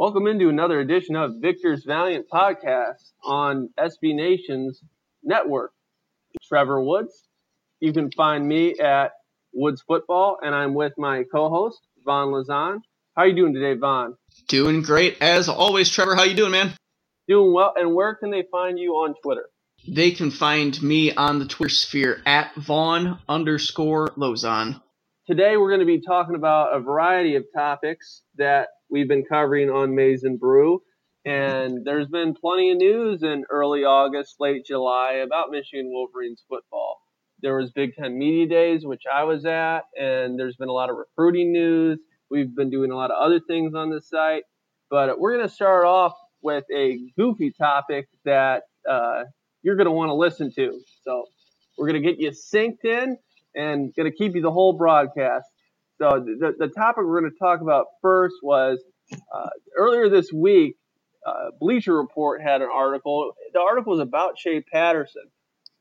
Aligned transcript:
Welcome 0.00 0.26
into 0.28 0.48
another 0.48 0.80
edition 0.80 1.14
of 1.14 1.42
Victor's 1.42 1.84
Valiant 1.84 2.24
Podcast 2.32 3.12
on 3.22 3.68
SB 3.78 4.14
Nation's 4.14 4.82
network. 5.22 5.72
Trevor 6.42 6.82
Woods. 6.82 7.28
You 7.80 7.92
can 7.92 8.10
find 8.10 8.48
me 8.48 8.78
at 8.78 9.12
Woods 9.52 9.82
Football, 9.86 10.38
and 10.42 10.54
I'm 10.54 10.72
with 10.72 10.94
my 10.96 11.24
co-host 11.30 11.80
Vaughn 12.02 12.28
Lozon. 12.28 12.78
How 13.14 13.24
are 13.24 13.26
you 13.26 13.36
doing 13.36 13.52
today, 13.52 13.78
Vaughn? 13.78 14.16
Doing 14.48 14.80
great 14.80 15.18
as 15.20 15.50
always, 15.50 15.90
Trevor. 15.90 16.14
How 16.14 16.22
are 16.22 16.28
you 16.28 16.34
doing, 16.34 16.52
man? 16.52 16.72
Doing 17.28 17.52
well. 17.52 17.74
And 17.76 17.94
where 17.94 18.14
can 18.14 18.30
they 18.30 18.44
find 18.50 18.78
you 18.78 18.92
on 18.92 19.14
Twitter? 19.22 19.50
They 19.86 20.12
can 20.12 20.30
find 20.30 20.82
me 20.82 21.12
on 21.12 21.40
the 21.40 21.46
Twitter 21.46 21.74
sphere 21.74 22.22
at 22.24 22.54
Vaughn 22.54 23.18
underscore 23.28 24.08
Lozon. 24.16 24.80
Today 25.30 25.56
we're 25.56 25.68
going 25.68 25.78
to 25.78 25.86
be 25.86 26.00
talking 26.00 26.34
about 26.34 26.74
a 26.74 26.80
variety 26.80 27.36
of 27.36 27.44
topics 27.54 28.22
that 28.36 28.66
we've 28.90 29.06
been 29.06 29.24
covering 29.24 29.70
on 29.70 29.94
Maize 29.94 30.24
and 30.24 30.40
Brew. 30.40 30.82
And 31.24 31.84
there's 31.84 32.08
been 32.08 32.34
plenty 32.34 32.72
of 32.72 32.78
news 32.78 33.22
in 33.22 33.44
early 33.48 33.84
August, 33.84 34.34
late 34.40 34.66
July 34.66 35.22
about 35.24 35.52
Michigan 35.52 35.88
Wolverines 35.88 36.42
football. 36.48 36.96
There 37.42 37.56
was 37.56 37.70
Big 37.70 37.94
Ten 37.94 38.18
Media 38.18 38.48
Days, 38.48 38.84
which 38.84 39.02
I 39.06 39.22
was 39.22 39.44
at, 39.44 39.82
and 39.96 40.36
there's 40.36 40.56
been 40.56 40.68
a 40.68 40.72
lot 40.72 40.90
of 40.90 40.96
recruiting 40.96 41.52
news. 41.52 42.00
We've 42.28 42.52
been 42.52 42.70
doing 42.70 42.90
a 42.90 42.96
lot 42.96 43.12
of 43.12 43.24
other 43.24 43.38
things 43.38 43.72
on 43.72 43.90
the 43.90 44.00
site, 44.00 44.42
but 44.90 45.20
we're 45.20 45.36
going 45.36 45.48
to 45.48 45.54
start 45.54 45.84
off 45.84 46.14
with 46.42 46.64
a 46.76 46.98
goofy 47.16 47.52
topic 47.52 48.08
that 48.24 48.64
uh, 48.90 49.22
you're 49.62 49.76
going 49.76 49.86
to 49.86 49.92
want 49.92 50.08
to 50.08 50.14
listen 50.14 50.50
to. 50.56 50.80
So 51.04 51.26
we're 51.78 51.86
going 51.86 52.02
to 52.02 52.08
get 52.08 52.18
you 52.18 52.32
synced 52.32 52.84
in 52.84 53.16
and 53.54 53.94
going 53.96 54.10
to 54.10 54.16
keep 54.16 54.34
you 54.34 54.42
the 54.42 54.50
whole 54.52 54.72
broadcast. 54.72 55.46
So 55.98 56.24
the, 56.24 56.54
the 56.58 56.68
topic 56.68 57.04
we're 57.04 57.20
going 57.20 57.32
to 57.32 57.38
talk 57.38 57.60
about 57.60 57.86
first 58.02 58.36
was 58.42 58.82
uh, 59.34 59.50
earlier 59.76 60.08
this 60.08 60.32
week, 60.32 60.76
uh, 61.26 61.50
Bleacher 61.60 61.96
Report 61.96 62.42
had 62.42 62.62
an 62.62 62.68
article. 62.72 63.32
The 63.52 63.60
article 63.60 63.92
was 63.92 64.00
about 64.00 64.38
Shea 64.38 64.62
Patterson, 64.62 65.24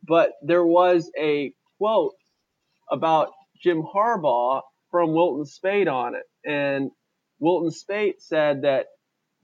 but 0.08 0.32
there 0.44 0.66
was 0.66 1.12
a 1.20 1.54
quote 1.78 2.16
about 2.92 3.30
Jim 3.62 3.84
Harbaugh 3.84 4.62
from 4.92 5.14
Wilton 5.14 5.46
Speight 5.46 5.88
on 5.88 6.16
it. 6.16 6.24
And 6.46 6.92
Wilton 7.40 7.72
Speight 7.72 8.22
said 8.22 8.64
that 8.64 8.88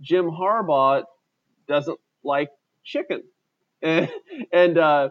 Jim 0.01 0.25
Harbaugh 0.29 1.03
doesn't 1.67 1.99
like 2.23 2.49
chicken. 2.83 3.23
And, 3.81 4.09
and 4.53 4.77
uh, 4.77 5.09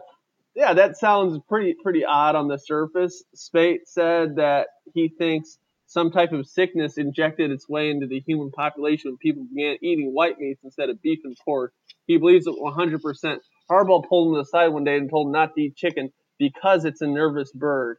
yeah, 0.55 0.73
that 0.73 0.97
sounds 0.97 1.39
pretty 1.49 1.75
pretty 1.83 2.05
odd 2.05 2.35
on 2.35 2.47
the 2.47 2.57
surface. 2.57 3.23
Speight 3.35 3.87
said 3.87 4.37
that 4.37 4.67
he 4.93 5.09
thinks 5.09 5.57
some 5.85 6.11
type 6.11 6.31
of 6.31 6.47
sickness 6.47 6.97
injected 6.97 7.51
its 7.51 7.67
way 7.69 7.89
into 7.89 8.07
the 8.07 8.21
human 8.21 8.51
population 8.51 9.11
when 9.11 9.17
people 9.17 9.43
began 9.43 9.77
eating 9.81 10.13
white 10.13 10.39
meats 10.39 10.61
instead 10.63 10.89
of 10.89 11.01
beef 11.01 11.19
and 11.25 11.37
pork. 11.43 11.73
He 12.07 12.17
believes 12.17 12.47
it 12.47 12.55
100%. 12.55 13.37
Harbaugh 13.69 14.07
pulled 14.07 14.33
him 14.33 14.39
aside 14.39 14.69
one 14.69 14.83
day 14.83 14.97
and 14.97 15.09
told 15.09 15.27
him 15.27 15.33
not 15.33 15.53
to 15.55 15.61
eat 15.61 15.75
chicken 15.75 16.11
because 16.39 16.85
it's 16.85 17.01
a 17.01 17.07
nervous 17.07 17.51
bird. 17.51 17.97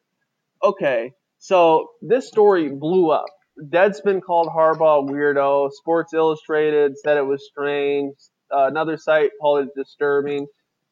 Okay, 0.62 1.12
so 1.38 1.90
this 2.02 2.26
story 2.26 2.70
blew 2.70 3.10
up. 3.10 3.26
Deadspin 3.62 4.22
called 4.22 4.48
Harbaugh 4.48 5.08
weirdo. 5.08 5.70
Sports 5.72 6.12
Illustrated 6.12 6.98
said 6.98 7.16
it 7.16 7.26
was 7.26 7.46
strange. 7.46 8.14
Uh, 8.50 8.66
another 8.66 8.96
site 8.96 9.30
called 9.40 9.66
it 9.66 9.74
disturbing 9.76 10.46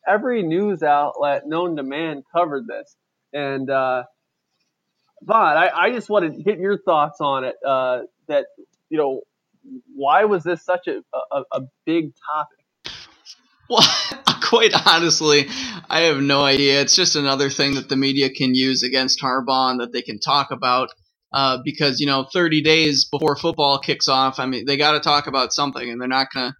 every 0.06 0.42
news 0.42 0.82
outlet 0.82 1.46
known 1.46 1.76
to 1.76 1.82
man 1.82 2.22
covered 2.34 2.66
this. 2.66 2.96
And 3.32 3.68
uh, 3.70 4.04
Vaughn, 5.22 5.56
I, 5.56 5.70
I 5.74 5.90
just 5.92 6.08
want 6.08 6.32
to 6.32 6.42
get 6.42 6.58
your 6.58 6.78
thoughts 6.78 7.20
on 7.20 7.44
it. 7.44 7.56
Uh, 7.66 8.02
that 8.28 8.46
you 8.90 8.98
know, 8.98 9.20
why 9.94 10.24
was 10.24 10.44
this 10.44 10.64
such 10.64 10.86
a, 10.86 11.02
a, 11.32 11.42
a 11.52 11.60
big 11.84 12.12
topic? 12.26 12.58
Well, 13.68 13.82
quite 14.42 14.72
honestly, 14.86 15.48
I 15.88 16.00
have 16.00 16.18
no 16.18 16.42
idea. 16.42 16.80
It's 16.80 16.94
just 16.94 17.16
another 17.16 17.50
thing 17.50 17.74
that 17.74 17.88
the 17.88 17.96
media 17.96 18.30
can 18.30 18.54
use 18.54 18.82
against 18.82 19.20
Harbaugh 19.20 19.70
and 19.70 19.80
that 19.80 19.92
they 19.92 20.02
can 20.02 20.18
talk 20.18 20.50
about. 20.50 20.90
Uh, 21.32 21.58
because 21.64 21.98
you 21.98 22.06
know, 22.06 22.28
30 22.32 22.62
days 22.62 23.06
before 23.06 23.34
football 23.34 23.80
kicks 23.80 24.06
off, 24.06 24.38
I 24.38 24.46
mean, 24.46 24.66
they 24.66 24.76
got 24.76 24.92
to 24.92 25.00
talk 25.00 25.26
about 25.26 25.52
something, 25.52 25.90
and 25.90 26.00
they're 26.00 26.06
not 26.06 26.28
gonna, 26.32 26.54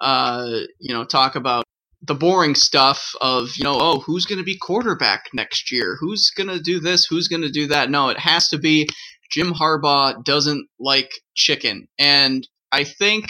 uh, 0.00 0.48
you 0.80 0.92
know, 0.92 1.04
talk 1.04 1.36
about 1.36 1.64
the 2.06 2.14
boring 2.14 2.54
stuff 2.54 3.12
of 3.20 3.50
you 3.56 3.64
know 3.64 3.76
oh 3.80 4.00
who's 4.00 4.26
going 4.26 4.38
to 4.38 4.44
be 4.44 4.56
quarterback 4.58 5.26
next 5.34 5.72
year? 5.72 5.96
Who's 6.00 6.30
going 6.30 6.48
to 6.48 6.60
do 6.60 6.80
this? 6.80 7.06
Who's 7.06 7.28
going 7.28 7.42
to 7.42 7.50
do 7.50 7.66
that? 7.68 7.90
No 7.90 8.08
it 8.10 8.18
has 8.18 8.48
to 8.48 8.58
be 8.58 8.88
jim 9.30 9.52
harbaugh 9.52 10.22
doesn't 10.24 10.68
like 10.78 11.10
chicken. 11.34 11.88
And 11.98 12.46
i 12.72 12.84
think 12.84 13.26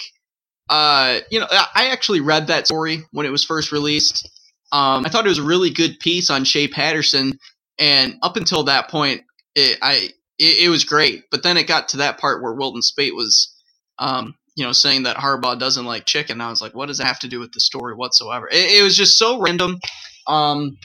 uh 0.70 1.20
you 1.30 1.40
know 1.40 1.46
i 1.50 1.88
actually 1.88 2.20
read 2.20 2.48
that 2.48 2.66
story 2.66 3.02
when 3.12 3.26
it 3.26 3.30
was 3.32 3.44
first 3.44 3.72
released. 3.72 4.28
Um 4.72 5.06
i 5.06 5.08
thought 5.08 5.26
it 5.26 5.30
was 5.30 5.38
a 5.38 5.42
really 5.44 5.70
good 5.70 5.98
piece 6.00 6.30
on 6.30 6.44
shea 6.44 6.68
patterson 6.68 7.38
and 7.78 8.16
up 8.22 8.36
until 8.36 8.64
that 8.64 8.90
point 8.90 9.22
it, 9.54 9.78
i 9.82 10.10
it, 10.38 10.66
it 10.66 10.68
was 10.68 10.84
great. 10.84 11.24
But 11.30 11.42
then 11.42 11.56
it 11.56 11.66
got 11.66 11.88
to 11.90 11.98
that 11.98 12.18
part 12.18 12.42
where 12.42 12.54
wilton 12.54 12.82
speight 12.82 13.14
was 13.14 13.54
um 13.98 14.34
you 14.56 14.64
know, 14.64 14.72
saying 14.72 15.04
that 15.04 15.18
Harbaugh 15.18 15.58
doesn't 15.58 15.84
like 15.84 16.06
chicken. 16.06 16.40
I 16.40 16.50
was 16.50 16.62
like, 16.62 16.74
what 16.74 16.86
does 16.86 16.98
that 16.98 17.06
have 17.06 17.20
to 17.20 17.28
do 17.28 17.38
with 17.38 17.52
the 17.52 17.60
story 17.60 17.94
whatsoever? 17.94 18.48
It, 18.50 18.80
it 18.80 18.82
was 18.82 18.96
just 18.96 19.18
so 19.18 19.38
random, 19.40 19.78
um, 20.26 20.78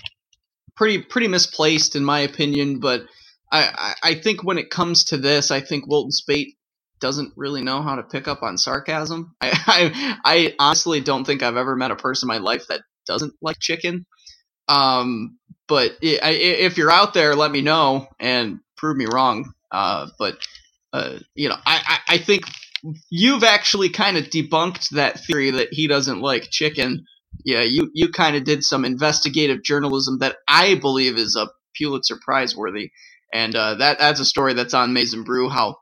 pretty 0.75 1.01
pretty 1.01 1.27
misplaced 1.27 1.95
in 1.95 2.03
my 2.03 2.19
opinion. 2.19 2.79
But 2.79 3.03
I, 3.51 3.95
I, 4.03 4.11
I 4.11 4.15
think 4.15 4.43
when 4.43 4.57
it 4.57 4.69
comes 4.69 5.05
to 5.05 5.17
this, 5.17 5.51
I 5.51 5.61
think 5.61 5.87
Wilton 5.87 6.11
Speight 6.11 6.57
doesn't 6.99 7.33
really 7.35 7.63
know 7.63 7.81
how 7.81 7.95
to 7.95 8.03
pick 8.03 8.27
up 8.27 8.43
on 8.43 8.57
sarcasm. 8.57 9.35
I, 9.41 9.51
I, 9.65 10.17
I 10.25 10.55
honestly 10.59 11.01
don't 11.01 11.25
think 11.25 11.41
I've 11.41 11.57
ever 11.57 11.75
met 11.75 11.91
a 11.91 11.95
person 11.95 12.29
in 12.29 12.35
my 12.35 12.43
life 12.43 12.65
that 12.67 12.81
doesn't 13.07 13.33
like 13.41 13.57
chicken. 13.59 14.05
Um, 14.67 15.37
but 15.67 15.93
if 16.01 16.77
you're 16.77 16.91
out 16.91 17.13
there, 17.13 17.35
let 17.35 17.51
me 17.51 17.61
know 17.61 18.07
and 18.19 18.59
prove 18.77 18.97
me 18.97 19.05
wrong. 19.05 19.53
Uh, 19.71 20.07
but 20.19 20.37
uh, 20.93 21.19
you 21.35 21.47
know, 21.47 21.55
I, 21.65 21.81
I, 21.87 22.15
I 22.15 22.17
think 22.17 22.43
you've 23.09 23.43
actually 23.43 23.89
kind 23.89 24.17
of 24.17 24.25
debunked 24.25 24.89
that 24.89 25.19
theory 25.19 25.51
that 25.51 25.69
he 25.71 25.87
doesn't 25.87 26.21
like 26.21 26.49
chicken. 26.49 27.05
Yeah, 27.43 27.61
you 27.61 27.89
you 27.93 28.09
kind 28.09 28.35
of 28.35 28.43
did 28.43 28.63
some 28.63 28.85
investigative 28.85 29.63
journalism 29.63 30.19
that 30.19 30.37
I 30.47 30.75
believe 30.75 31.17
is 31.17 31.35
a 31.35 31.49
Pulitzer 31.75 32.17
Prize 32.23 32.55
worthy, 32.55 32.91
and 33.33 33.55
uh, 33.55 33.75
that 33.75 33.99
that's 33.99 34.19
a 34.19 34.25
story 34.25 34.53
that's 34.53 34.73
on 34.73 34.93
Maize 34.93 35.13
n 35.13 35.23
Brew. 35.23 35.49
How 35.49 35.77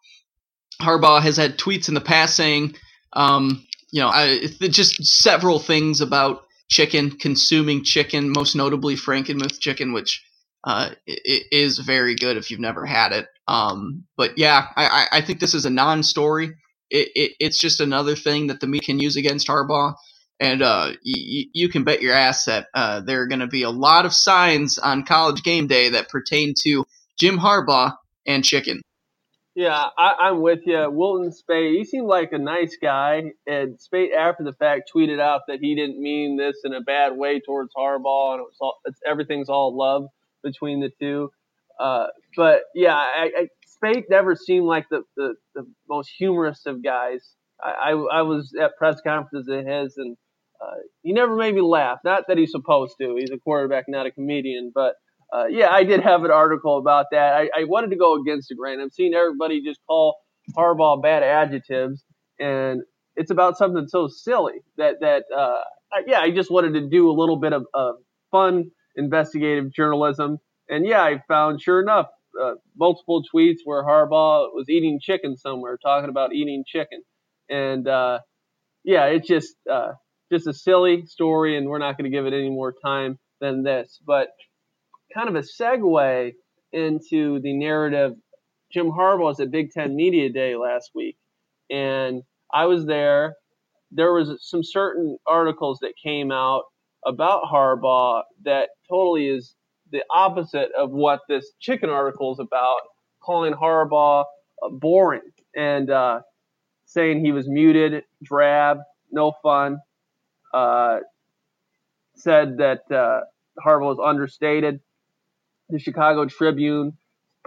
Harbaugh 0.81 1.21
has 1.21 1.38
had 1.38 1.57
tweets 1.57 1.88
in 1.88 1.93
the 1.93 2.01
past 2.01 2.35
saying, 2.35 2.75
um, 3.13 3.65
you 3.91 4.01
know, 4.01 4.09
I, 4.09 4.39
just 4.69 5.03
several 5.05 5.59
things 5.59 6.01
about 6.01 6.43
chicken, 6.69 7.11
consuming 7.11 7.83
chicken, 7.83 8.29
most 8.29 8.55
notably 8.55 8.95
Frankenmuth 8.95 9.59
chicken, 9.59 9.91
which 9.91 10.23
uh, 10.63 10.91
is 11.07 11.79
very 11.79 12.15
good 12.15 12.38
if 12.38 12.51
you've 12.51 12.59
never 12.59 12.85
had 12.85 13.11
it. 13.11 13.27
Um, 13.47 14.05
but 14.15 14.38
yeah, 14.38 14.67
I, 14.75 15.07
I 15.13 15.21
think 15.21 15.39
this 15.39 15.55
is 15.55 15.65
a 15.65 15.69
non-story 15.71 16.53
it, 16.89 17.09
it, 17.16 17.31
it's 17.39 17.57
just 17.57 17.79
another 17.81 18.16
thing 18.16 18.47
that 18.47 18.59
the 18.59 18.67
media 18.67 18.85
can 18.85 19.00
use 19.00 19.16
against 19.16 19.47
Harbaugh. 19.47 19.94
And 20.39 20.61
uh, 20.61 20.91
y- 21.05 21.45
you 21.53 21.69
can 21.69 21.83
bet 21.83 22.01
your 22.01 22.13
ass 22.13 22.45
that 22.45 22.67
uh, 22.73 23.01
there 23.01 23.22
are 23.22 23.27
going 23.27 23.39
to 23.39 23.47
be 23.47 23.63
a 23.63 23.69
lot 23.69 24.05
of 24.05 24.13
signs 24.13 24.77
on 24.77 25.05
college 25.05 25.44
game 25.44 25.67
day 25.67 25.89
that 25.89 26.09
pertain 26.09 26.53
to 26.61 26.85
Jim 27.19 27.38
Harbaugh 27.38 27.95
and 28.25 28.44
chicken. 28.44 28.81
Yeah, 29.55 29.88
I, 29.97 30.29
am 30.29 30.41
with 30.41 30.61
you. 30.66 30.89
Wilton 30.89 31.33
Speight, 31.33 31.77
he 31.77 31.83
seemed 31.83 32.07
like 32.07 32.31
a 32.31 32.38
nice 32.38 32.77
guy. 32.81 33.33
And 33.45 33.79
Speight, 33.81 34.13
after 34.13 34.44
the 34.44 34.53
fact, 34.53 34.89
tweeted 34.95 35.19
out 35.19 35.41
that 35.50 35.59
he 35.59 35.75
didn't 35.75 36.00
mean 36.01 36.38
this 36.38 36.61
in 36.63 36.73
a 36.73 36.79
bad 36.79 37.17
way 37.17 37.41
towards 37.41 37.73
Harbaugh, 37.77 38.35
and 38.35 38.41
it 38.41 38.47
all, 38.61 38.75
it's, 38.85 39.01
everything's 39.06 39.50
all 39.50 39.75
love 39.75 40.07
between 40.44 40.79
the 40.79 40.91
two. 41.00 41.31
Uh, 41.77 42.07
but 42.38 42.61
yeah, 42.73 42.95
I, 42.95 43.47
Speight 43.79 44.06
never 44.09 44.35
seemed 44.35 44.66
like 44.66 44.88
the, 44.90 45.03
the, 45.16 45.35
the 45.56 45.66
most 45.88 46.12
humorous 46.17 46.66
of 46.66 46.84
guys. 46.84 47.35
I, 47.63 47.91
I, 47.91 48.19
I, 48.19 48.22
was 48.23 48.53
at 48.59 48.78
press 48.78 49.00
conferences 49.06 49.48
of 49.50 49.65
his, 49.65 49.98
and 49.98 50.18
uh, 50.62 50.75
he 51.01 51.13
never 51.13 51.36
made 51.36 51.56
me 51.56 51.62
laugh. 51.62 52.00
Not 52.03 52.25
that 52.27 52.38
he's 52.38 52.51
supposed 52.51 52.95
to. 53.01 53.15
He's 53.18 53.31
a 53.31 53.38
quarterback, 53.38 53.86
not 53.88 54.06
a 54.06 54.12
comedian. 54.12 54.71
But 54.74 54.95
uh, 55.33 55.45
yeah, 55.50 55.69
I 55.69 55.83
did 55.83 56.01
have 56.01 56.24
an 56.24 56.31
article 56.31 56.77
about 56.77 57.07
that. 57.12 57.33
I, 57.33 57.50
I 57.56 57.63
wanted 57.65 57.92
to 57.92 57.95
go 57.95 58.15
against 58.15 58.50
the 58.50 58.56
grain. 58.56 58.80
I'm 58.80 58.89
seeing 58.89 59.13
everybody 59.13 59.62
just 59.63 59.80
call 59.88 60.18
Harbaugh 60.57 61.01
bad 61.01 61.24
adjectives, 61.24 62.03
and 62.39 62.81
it's 63.15 63.31
about 63.31 63.57
something 63.57 63.88
so 63.88 64.07
silly 64.07 64.62
that 64.77 64.95
that 65.01 65.24
uh, 65.36 65.62
yeah, 66.06 66.19
I 66.19 66.31
just 66.31 66.51
wanted 66.51 66.74
to 66.74 66.89
do 66.89 67.09
a 67.09 67.13
little 67.13 67.38
bit 67.38 67.53
of, 67.53 67.65
of 67.74 67.95
fun 68.31 68.71
investigative 68.95 69.71
journalism. 69.74 70.38
And 70.69 70.86
yeah, 70.86 71.01
I 71.01 71.21
found 71.27 71.62
sure 71.62 71.81
enough 71.81 72.07
uh, 72.41 72.55
multiple 72.77 73.23
tweets 73.33 73.59
where 73.65 73.83
Harbaugh 73.83 74.49
was 74.53 74.69
eating 74.69 74.99
chicken 75.01 75.37
somewhere, 75.37 75.77
talking 75.83 76.09
about 76.09 76.33
eating 76.33 76.63
chicken, 76.67 77.01
and 77.49 77.87
uh, 77.87 78.19
yeah, 78.85 79.05
it's 79.05 79.27
just 79.27 79.55
uh, 79.71 79.93
just 80.31 80.47
a 80.47 80.53
silly 80.53 81.05
story, 81.07 81.57
and 81.57 81.67
we're 81.69 81.79
not 81.79 81.97
going 81.97 82.11
to 82.11 82.15
give 82.17 82.25
it 82.27 82.33
any 82.33 82.49
more 82.49 82.73
time 82.85 83.19
than 83.41 83.63
this. 83.63 83.99
But 84.05 84.29
kind 85.13 85.29
of 85.29 85.35
a 85.35 85.43
segue 85.61 86.31
into 86.73 87.41
the 87.41 87.53
narrative. 87.53 88.13
Jim 88.73 88.87
Harbaugh 88.91 89.19
was 89.25 89.39
at 89.41 89.51
Big 89.51 89.71
Ten 89.71 89.95
Media 89.95 90.31
Day 90.31 90.55
last 90.55 90.91
week, 90.95 91.17
and 91.71 92.23
I 92.53 92.65
was 92.67 92.85
there. 92.85 93.35
there 93.91 94.13
was 94.13 94.31
some 94.41 94.63
certain 94.63 95.17
articles 95.27 95.79
that 95.81 95.93
came 96.03 96.31
out 96.31 96.63
about 97.05 97.43
Harbaugh 97.51 98.23
that 98.45 98.69
totally 98.89 99.27
is 99.29 99.55
the 99.91 100.03
opposite 100.13 100.69
of 100.77 100.91
what 100.91 101.21
this 101.27 101.51
chicken 101.59 101.89
article 101.89 102.33
is 102.33 102.39
about, 102.39 102.81
calling 103.19 103.53
Harbaugh 103.53 104.25
uh, 104.63 104.69
boring 104.69 105.21
and 105.56 105.89
uh, 105.89 106.21
saying 106.86 107.24
he 107.24 107.31
was 107.31 107.47
muted, 107.47 108.03
drab, 108.24 108.80
no 109.12 109.33
fun. 109.44 109.80
Uh, 110.53 111.00
said 112.15 112.57
that 112.57 112.91
uh, 112.91 113.21
Harbaugh 113.63 113.95
was 113.95 114.00
understated. 114.03 114.80
The 115.69 115.80
Chicago 115.80 116.25
Tribune 116.25 116.97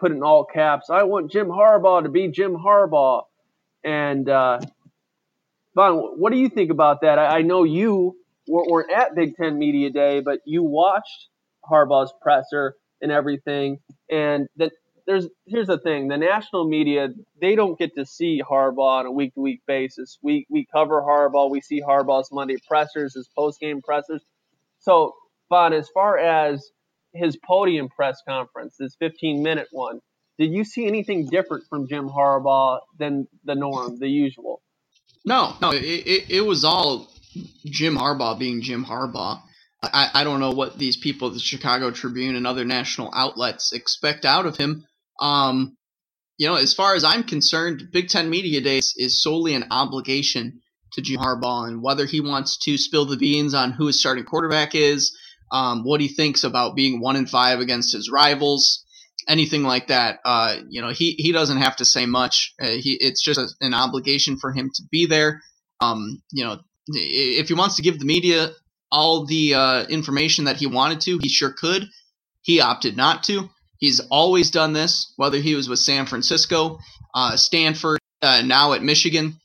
put 0.03 0.13
in 0.13 0.23
all 0.23 0.45
caps, 0.45 0.91
I 0.91 1.05
want 1.05 1.31
Jim 1.31 1.49
Harbaugh 1.49 2.03
to 2.03 2.09
be 2.09 2.29
Jim 2.29 2.55
Harbaugh. 2.57 3.25
And 3.85 4.29
uh, 4.29 4.61
what 5.75 6.33
do 6.33 6.39
you 6.39 6.49
think 6.49 6.71
about 6.71 7.03
that? 7.03 7.19
I, 7.19 7.39
I 7.39 7.43
know 7.43 7.65
you 7.65 8.17
weren't 8.47 8.91
at 8.91 9.15
Big 9.15 9.37
Ten 9.37 9.59
Media 9.59 9.91
Day, 9.91 10.21
but 10.21 10.41
you 10.45 10.63
watched 10.63 11.29
Harbaugh's 11.71 12.13
presser 12.23 12.77
and 13.01 13.11
everything. 13.13 13.79
And 14.11 14.49
that 14.57 14.73
there's 15.07 15.29
here's 15.47 15.67
the 15.67 15.79
thing: 15.79 16.09
the 16.09 16.17
national 16.17 16.69
media 16.69 17.09
they 17.41 17.57
don't 17.57 17.79
get 17.79 17.95
to 17.97 18.07
see 18.07 18.43
Harbaugh 18.43 19.01
on 19.01 19.07
a 19.07 19.13
week 19.13 19.35
to 19.35 19.41
week 19.41 19.61
basis. 19.67 20.19
We 20.23 20.47
we 20.49 20.67
cover 20.73 21.03
Harbaugh, 21.03 21.51
we 21.51 21.61
see 21.61 21.83
Harbaugh's 21.83 22.31
Monday 22.33 22.57
pressers, 22.69 23.15
his 23.15 23.29
post 23.37 23.61
game 23.61 23.83
pressers. 23.83 24.23
So, 24.79 25.15
Vaughn, 25.49 25.73
as 25.73 25.89
far 25.89 26.19
as 26.19 26.71
his 27.13 27.37
podium 27.37 27.89
press 27.89 28.21
conference, 28.27 28.77
this 28.79 28.97
15 28.97 29.43
minute 29.43 29.69
one, 29.71 30.01
did 30.39 30.53
you 30.53 30.65
see 30.65 30.87
anything 30.87 31.27
different 31.27 31.65
from 31.69 31.89
Jim 31.89 32.09
Harbaugh 32.09 32.81
than 32.99 33.29
the 33.45 33.55
norm, 33.55 33.99
the 33.99 34.09
usual? 34.09 34.63
No, 35.25 35.55
no, 35.61 35.71
it, 35.71 35.83
it, 35.83 36.31
it 36.31 36.41
was 36.41 36.65
all 36.65 37.09
Jim 37.65 37.97
Harbaugh 37.97 38.39
being 38.39 38.61
Jim 38.61 38.85
Harbaugh. 38.85 39.41
I, 39.83 40.11
I 40.15 40.25
don't 40.25 40.41
know 40.41 40.53
what 40.53 40.79
these 40.79 40.97
people 40.97 41.31
the 41.31 41.41
Chicago 41.41 41.91
Tribune 41.91 42.37
and 42.37 42.47
other 42.47 42.65
national 42.65 43.13
outlets 43.15 43.73
expect 43.73 44.25
out 44.25 44.47
of 44.47 44.57
him. 44.57 44.87
Um, 45.21 45.77
you 46.39 46.49
know, 46.49 46.57
as 46.57 46.75
far 46.75 46.95
as 46.95 47.05
I'm 47.05 47.25
concerned, 47.25 47.89
Big 47.93 48.09
Ten 48.09 48.31
Media 48.31 48.61
Days 48.61 48.95
is 48.97 49.23
solely 49.23 49.55
an 49.55 49.67
obligation 49.71 50.61
to 50.93 51.03
Jim 51.03 51.21
Harbaugh 51.21 51.69
and 51.69 51.83
whether 51.83 52.07
he 52.07 52.21
wants 52.21 52.59
to 52.65 52.79
spill 52.79 53.07
the 53.07 53.17
beans 53.17 53.55
on 53.55 53.73
who 53.73 53.87
his 53.87 53.99
starting 53.99 54.25
quarterback 54.25 54.75
is, 54.75 55.17
um, 55.51 55.85
what 55.85 56.01
he 56.01 56.09
thinks 56.09 56.45
about 56.45 56.77
being 56.77 57.01
one 57.01 57.17
in 57.17 57.27
five 57.27 57.61
against 57.61 57.93
his 57.93 58.11
rivals, 58.11 58.85
anything 59.29 59.63
like 59.63 59.89
that. 59.89 60.21
Uh, 60.25 60.57
you 60.69 60.81
know, 60.81 60.91
he, 60.91 61.13
he 61.13 61.33
doesn't 61.33 61.59
have 61.59 61.77
to 61.77 61.85
say 61.85 62.07
much. 62.07 62.55
Uh, 62.61 62.69
he, 62.69 62.93
it's 63.01 63.23
just 63.23 63.39
a, 63.39 63.49
an 63.61 63.75
obligation 63.75 64.37
for 64.37 64.53
him 64.53 64.71
to 64.75 64.83
be 64.91 65.07
there. 65.07 65.43
Um, 65.81 66.23
you 66.31 66.45
know, 66.45 66.59
if 66.89 67.49
he 67.49 67.55
wants 67.55 67.77
to 67.77 67.83
give 67.83 67.99
the 67.99 68.05
media 68.05 68.51
all 68.93 69.25
the 69.27 69.55
uh, 69.55 69.85
information 69.87 70.45
that 70.45 70.59
he 70.59 70.67
wanted 70.67 71.01
to, 71.01 71.19
he 71.23 71.29
sure 71.29 71.53
could. 71.53 71.89
He 72.43 72.61
opted 72.61 72.97
not 72.97 73.25
to. 73.25 73.49
He's 73.79 74.01
always 74.11 74.51
done 74.51 74.75
this, 74.75 75.13
whether 75.17 75.39
he 75.39 75.57
was 75.57 75.69
with 75.69 75.81
San 75.81 76.07
Francisco, 76.07 76.79
uh, 77.15 77.37
Stanford, 77.37 77.99
uh, 78.21 78.43
now 78.43 78.75
at 78.75 78.83
Michigan. 78.83 79.41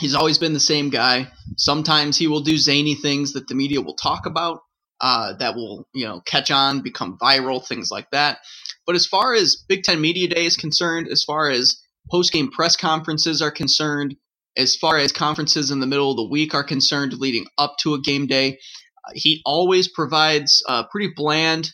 He's 0.00 0.14
always 0.14 0.38
been 0.38 0.52
the 0.52 0.60
same 0.60 0.90
guy. 0.90 1.28
Sometimes 1.56 2.18
he 2.18 2.26
will 2.26 2.40
do 2.40 2.58
zany 2.58 2.94
things 2.94 3.34
that 3.34 3.48
the 3.48 3.54
media 3.54 3.80
will 3.80 3.94
talk 3.94 4.26
about, 4.26 4.60
uh, 5.00 5.34
that 5.34 5.54
will 5.54 5.88
you 5.94 6.06
know 6.06 6.20
catch 6.26 6.50
on, 6.50 6.82
become 6.82 7.18
viral, 7.18 7.66
things 7.66 7.90
like 7.90 8.10
that. 8.10 8.38
But 8.86 8.96
as 8.96 9.06
far 9.06 9.32
as 9.34 9.56
Big 9.68 9.84
Ten 9.84 10.00
Media 10.00 10.28
Day 10.28 10.44
is 10.44 10.56
concerned, 10.56 11.08
as 11.08 11.24
far 11.24 11.48
as 11.50 11.80
post 12.10 12.32
game 12.32 12.50
press 12.50 12.76
conferences 12.76 13.40
are 13.40 13.50
concerned, 13.52 14.16
as 14.56 14.76
far 14.76 14.98
as 14.98 15.12
conferences 15.12 15.70
in 15.70 15.80
the 15.80 15.86
middle 15.86 16.10
of 16.10 16.16
the 16.16 16.28
week 16.28 16.54
are 16.54 16.64
concerned, 16.64 17.14
leading 17.14 17.46
up 17.58 17.76
to 17.82 17.94
a 17.94 18.00
game 18.00 18.26
day, 18.26 18.58
uh, 19.06 19.12
he 19.14 19.40
always 19.44 19.88
provides 19.88 20.62
uh, 20.68 20.84
pretty 20.90 21.12
bland 21.14 21.70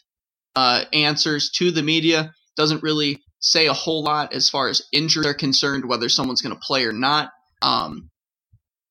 uh, 0.54 0.84
answers 0.92 1.50
to 1.56 1.70
the 1.70 1.82
media. 1.82 2.32
Doesn't 2.56 2.82
really 2.82 3.22
say 3.40 3.66
a 3.66 3.72
whole 3.72 4.02
lot 4.02 4.32
as 4.32 4.50
far 4.50 4.68
as 4.68 4.82
injuries 4.92 5.26
are 5.26 5.34
concerned, 5.34 5.88
whether 5.88 6.08
someone's 6.08 6.42
going 6.42 6.54
to 6.54 6.60
play 6.60 6.84
or 6.84 6.92
not. 6.92 7.30
Um, 7.62 8.10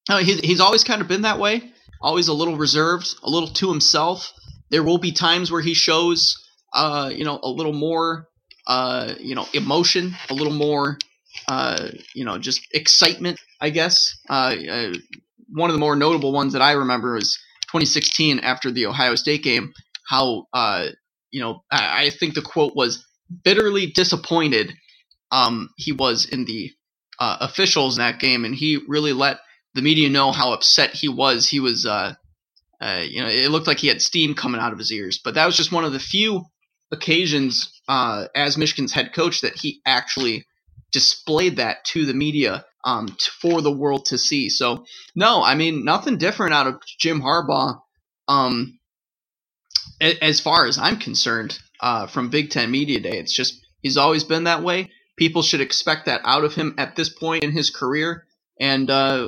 he's, 0.09 0.39
he's 0.39 0.59
always 0.59 0.83
kind 0.83 1.01
of 1.01 1.07
been 1.07 1.23
that 1.23 1.39
way, 1.39 1.71
always 2.01 2.27
a 2.27 2.33
little 2.33 2.57
reserved, 2.57 3.15
a 3.23 3.29
little 3.29 3.49
to 3.49 3.69
himself. 3.69 4.31
There 4.69 4.83
will 4.83 4.97
be 4.97 5.11
times 5.11 5.51
where 5.51 5.61
he 5.61 5.73
shows, 5.73 6.37
uh, 6.73 7.11
you 7.13 7.25
know, 7.25 7.39
a 7.41 7.49
little 7.49 7.73
more, 7.73 8.27
uh, 8.67 9.13
you 9.19 9.35
know, 9.35 9.47
emotion, 9.53 10.15
a 10.29 10.33
little 10.33 10.53
more 10.53 10.97
uh, 11.47 11.89
you 12.13 12.25
know, 12.25 12.37
just 12.37 12.67
excitement, 12.73 13.39
I 13.61 13.69
guess. 13.69 14.17
Uh, 14.29 14.55
uh, 14.69 14.93
one 15.49 15.69
of 15.69 15.73
the 15.73 15.79
more 15.79 15.95
notable 15.95 16.31
ones 16.31 16.53
that 16.53 16.61
I 16.61 16.73
remember 16.73 17.13
was 17.13 17.37
2016 17.67 18.39
after 18.39 18.71
the 18.71 18.85
Ohio 18.85 19.15
State 19.15 19.43
game. 19.43 19.73
How 20.07 20.47
uh, 20.53 20.87
you 21.31 21.41
know, 21.41 21.63
I, 21.71 22.05
I, 22.05 22.09
think 22.09 22.33
the 22.33 22.41
quote 22.41 22.75
was 22.75 23.05
bitterly 23.43 23.87
disappointed. 23.87 24.73
Um, 25.31 25.69
he 25.77 25.91
was 25.91 26.25
in 26.25 26.45
the 26.45 26.71
uh, 27.19 27.37
officials 27.41 27.97
in 27.97 28.01
that 28.01 28.19
game, 28.19 28.45
and 28.45 28.55
he 28.55 28.79
really 28.87 29.13
let 29.13 29.39
the 29.73 29.81
media 29.81 30.09
know 30.09 30.31
how 30.31 30.53
upset 30.53 30.93
he 30.93 31.09
was. 31.09 31.49
He 31.49 31.59
was, 31.59 31.85
uh, 31.85 32.13
uh, 32.79 33.03
you 33.05 33.21
know, 33.21 33.27
it 33.27 33.51
looked 33.51 33.67
like 33.67 33.79
he 33.79 33.87
had 33.87 34.01
steam 34.01 34.33
coming 34.33 34.61
out 34.61 34.71
of 34.71 34.79
his 34.79 34.91
ears. 34.91 35.19
But 35.23 35.35
that 35.35 35.45
was 35.45 35.57
just 35.57 35.71
one 35.71 35.83
of 35.83 35.93
the 35.93 35.99
few 35.99 36.45
occasions 36.91 37.71
uh, 37.87 38.27
as 38.33 38.57
Michigan's 38.57 38.93
head 38.93 39.13
coach 39.13 39.41
that 39.41 39.55
he 39.55 39.81
actually 39.85 40.45
displayed 40.91 41.57
that 41.57 41.83
to 41.85 42.05
the 42.05 42.13
media 42.13 42.65
um, 42.85 43.07
t- 43.07 43.31
for 43.41 43.61
the 43.61 43.71
world 43.71 44.05
to 44.05 44.17
see. 44.17 44.49
So 44.49 44.85
no, 45.15 45.43
I 45.43 45.55
mean 45.55 45.83
nothing 45.85 46.17
different 46.17 46.53
out 46.53 46.67
of 46.67 46.81
Jim 46.99 47.21
Harbaugh. 47.21 47.79
Um, 48.27 48.79
a- 50.01 50.23
as 50.23 50.39
far 50.39 50.65
as 50.65 50.77
I'm 50.77 50.97
concerned, 50.97 51.59
uh, 51.81 52.07
from 52.07 52.29
Big 52.29 52.49
Ten 52.49 52.71
Media 52.71 52.99
Day, 52.99 53.19
it's 53.19 53.33
just 53.33 53.59
he's 53.81 53.97
always 53.97 54.23
been 54.23 54.45
that 54.45 54.63
way. 54.63 54.91
People 55.17 55.41
should 55.41 55.61
expect 55.61 56.05
that 56.05 56.21
out 56.23 56.43
of 56.43 56.55
him 56.55 56.75
at 56.77 56.95
this 56.95 57.09
point 57.09 57.43
in 57.43 57.51
his 57.51 57.69
career, 57.69 58.25
and 58.59 58.89
uh, 58.89 59.27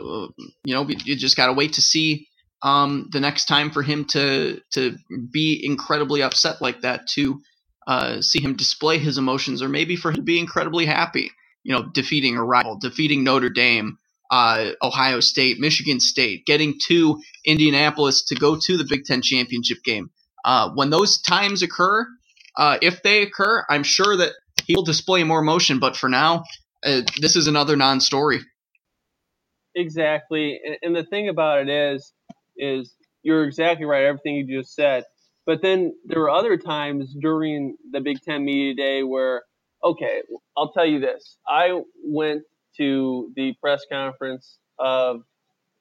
you 0.64 0.74
know 0.74 0.88
you 0.88 1.16
just 1.16 1.38
got 1.38 1.48
to 1.48 1.54
wait 1.54 1.74
to 1.74 1.82
see 1.82 2.28
um, 2.64 3.10
the 3.12 3.20
next 3.20 3.46
time 3.46 3.72
for 3.72 3.84
him 3.84 4.06
to 4.06 4.62
to 4.74 4.98
be 5.32 5.62
incredibly 5.64 6.22
upset 6.24 6.62
like 6.62 6.82
that 6.82 7.08
to 7.10 7.42
uh, 7.88 8.22
see 8.22 8.42
him 8.42 8.56
display 8.56 8.98
his 9.00 9.18
emotions, 9.18 9.62
or 9.62 9.70
maybe 9.70 9.96
for 9.96 10.10
him 10.12 10.18
to 10.18 10.22
be 10.22 10.40
incredibly 10.40 10.86
happy 10.86 11.32
you 11.64 11.74
know, 11.74 11.84
defeating 11.94 12.38
a 12.38 12.44
rival, 12.44 12.78
defeating 12.80 13.24
Notre 13.24 13.50
Dame, 13.50 13.98
uh, 14.32 14.72
Ohio 14.82 15.20
State, 15.20 15.60
Michigan 15.60 16.00
State, 16.00 16.46
getting 16.46 16.76
to 16.88 17.22
Indianapolis 17.46 18.24
to 18.26 18.36
go 18.36 18.58
to 18.58 18.78
the 18.78 18.86
Big 18.88 19.06
Ten 19.06 19.22
championship 19.22 19.80
game. 19.84 20.10
Uh, 20.46 20.72
when 20.74 20.90
those 20.90 21.22
times 21.22 21.62
occur, 21.62 22.08
uh, 22.58 22.78
if 22.82 23.04
they 23.04 23.22
occur, 23.24 23.66
I'm 23.70 23.84
sure 23.84 24.18
that 24.18 24.34
he 24.66 24.76
will 24.76 24.84
display 24.84 25.24
more 25.24 25.40
emotion. 25.40 25.80
But 25.80 25.98
for 25.98 26.10
now, 26.10 26.44
uh, 26.86 27.02
this 27.20 27.36
is 27.36 27.48
another 27.48 27.76
non-story. 27.76 28.40
Exactly, 29.76 30.60
and, 30.66 30.78
and 30.82 30.96
the 30.96 31.04
thing 31.10 31.30
about 31.30 31.62
it 31.62 31.70
is, 31.70 32.14
is 32.58 32.94
you're 33.24 33.46
exactly 33.46 33.86
right. 33.86 34.06
Everything 34.06 34.36
you 34.36 34.62
just 34.62 34.76
said. 34.76 35.04
But 35.46 35.62
then 35.62 35.94
there 36.06 36.20
were 36.20 36.30
other 36.30 36.58
times 36.58 37.16
during 37.20 37.76
the 37.92 38.02
Big 38.02 38.22
Ten 38.22 38.46
Media 38.46 38.76
Day 38.76 39.04
where 39.04 39.44
okay, 39.84 40.22
I'll 40.58 40.72
tell 40.72 40.86
you 40.86 41.00
this. 41.00 41.38
I 41.48 41.82
went 42.04 42.44
to 42.78 43.32
the 43.36 43.54
press 43.62 43.82
conference 43.92 44.58
of 44.78 45.22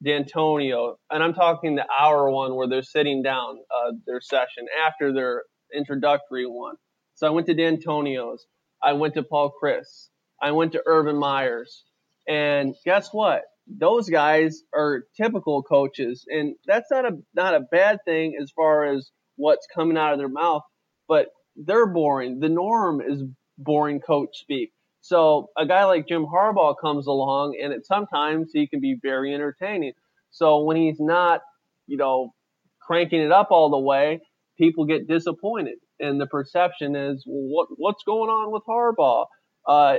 Dantonio, 0.05 0.95
and 1.11 1.23
I'm 1.23 1.35
talking 1.35 1.75
the 1.75 1.87
hour 1.99 2.31
one 2.31 2.55
where 2.55 2.69
they're 2.69 2.83
sitting 2.83 3.23
down 3.23 3.59
uh, 3.75 3.93
their 4.07 4.21
session 4.21 4.67
after 4.87 5.13
their 5.13 5.43
introductory 5.75 6.47
one. 6.47 6.77
So 7.15 7.27
I 7.27 7.31
went 7.31 7.47
to 7.49 7.55
Dantonio's. 7.55 8.47
I 8.83 8.93
went 8.93 9.15
to 9.15 9.25
Paul 9.25 9.53
Chryst. 9.61 10.09
I 10.41 10.53
went 10.53 10.73
to 10.73 10.83
Urban 10.87 11.17
Myers. 11.17 11.85
And 12.29 12.77
guess 12.85 13.09
what? 13.13 13.43
Those 13.67 14.09
guys 14.09 14.63
are 14.73 15.03
typical 15.17 15.63
coaches, 15.63 16.25
and 16.29 16.55
that's 16.67 16.91
not 16.91 17.05
a 17.05 17.19
not 17.35 17.55
a 17.55 17.67
bad 17.71 17.99
thing 18.07 18.39
as 18.41 18.51
far 18.55 18.87
as 18.87 19.11
what's 19.37 19.67
coming 19.75 19.99
out 19.99 20.13
of 20.13 20.19
their 20.19 20.29
mouth. 20.29 20.63
But 21.07 21.27
they're 21.57 21.87
boring. 21.93 22.39
The 22.39 22.49
norm 22.49 23.01
is 23.01 23.23
boring 23.59 24.01
coach 24.01 24.39
speak. 24.39 24.73
So 25.01 25.51
a 25.57 25.67
guy 25.67 25.85
like 25.85 26.09
Jim 26.09 26.27
Harbaugh 26.27 26.75
comes 26.81 27.07
along, 27.07 27.59
and 27.63 27.75
sometimes 27.85 28.51
he 28.53 28.67
can 28.67 28.81
be 28.81 28.97
very 29.03 29.35
entertaining. 29.35 29.93
So 30.31 30.63
when 30.63 30.77
he's 30.77 31.01
not, 31.01 31.41
you 31.87 31.97
know, 31.97 32.35
cranking 32.81 33.21
it 33.21 33.33
up 33.33 33.49
all 33.51 33.71
the 33.71 33.79
way, 33.79 34.21
people 34.57 34.85
get 34.85 35.09
disappointed, 35.09 35.79
and 36.01 36.21
the 36.21 36.27
perception 36.27 36.97
is, 36.97 37.25
well, 37.27 37.49
what 37.49 37.69
what's 37.77 38.03
going 38.05 38.31
on 38.31 38.53
with 38.53 38.63
Harbaugh? 38.69 39.27
Uh, 39.67 39.99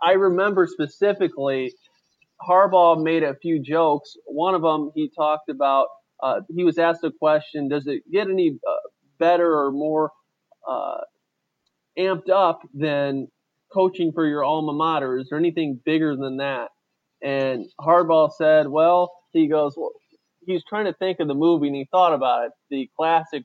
I 0.00 0.12
remember 0.12 0.66
specifically, 0.66 1.72
Harbaugh 2.46 3.02
made 3.02 3.22
a 3.24 3.34
few 3.34 3.60
jokes. 3.60 4.16
One 4.26 4.54
of 4.54 4.62
them, 4.62 4.92
he 4.94 5.10
talked 5.14 5.48
about. 5.48 5.88
Uh, 6.22 6.40
he 6.54 6.64
was 6.64 6.78
asked 6.78 7.04
a 7.04 7.10
question: 7.10 7.68
Does 7.68 7.86
it 7.86 8.02
get 8.10 8.28
any 8.28 8.58
uh, 8.66 8.88
better 9.18 9.58
or 9.58 9.72
more 9.72 10.10
uh, 10.68 10.98
amped 11.98 12.30
up 12.30 12.60
than 12.74 13.28
coaching 13.72 14.12
for 14.12 14.26
your 14.26 14.44
alma 14.44 14.72
mater? 14.72 15.18
Is 15.18 15.28
there 15.28 15.38
anything 15.38 15.80
bigger 15.84 16.16
than 16.16 16.38
that? 16.38 16.68
And 17.22 17.66
Harbaugh 17.80 18.30
said, 18.32 18.68
well, 18.68 19.12
he 19.32 19.48
goes, 19.48 19.74
well, 19.76 19.92
he 20.46 20.52
was 20.54 20.64
trying 20.68 20.86
to 20.86 20.94
think 20.94 21.20
of 21.20 21.28
the 21.28 21.34
movie 21.34 21.66
and 21.66 21.76
he 21.76 21.86
thought 21.90 22.14
about 22.14 22.46
it, 22.46 22.52
the 22.70 22.88
classic 22.96 23.44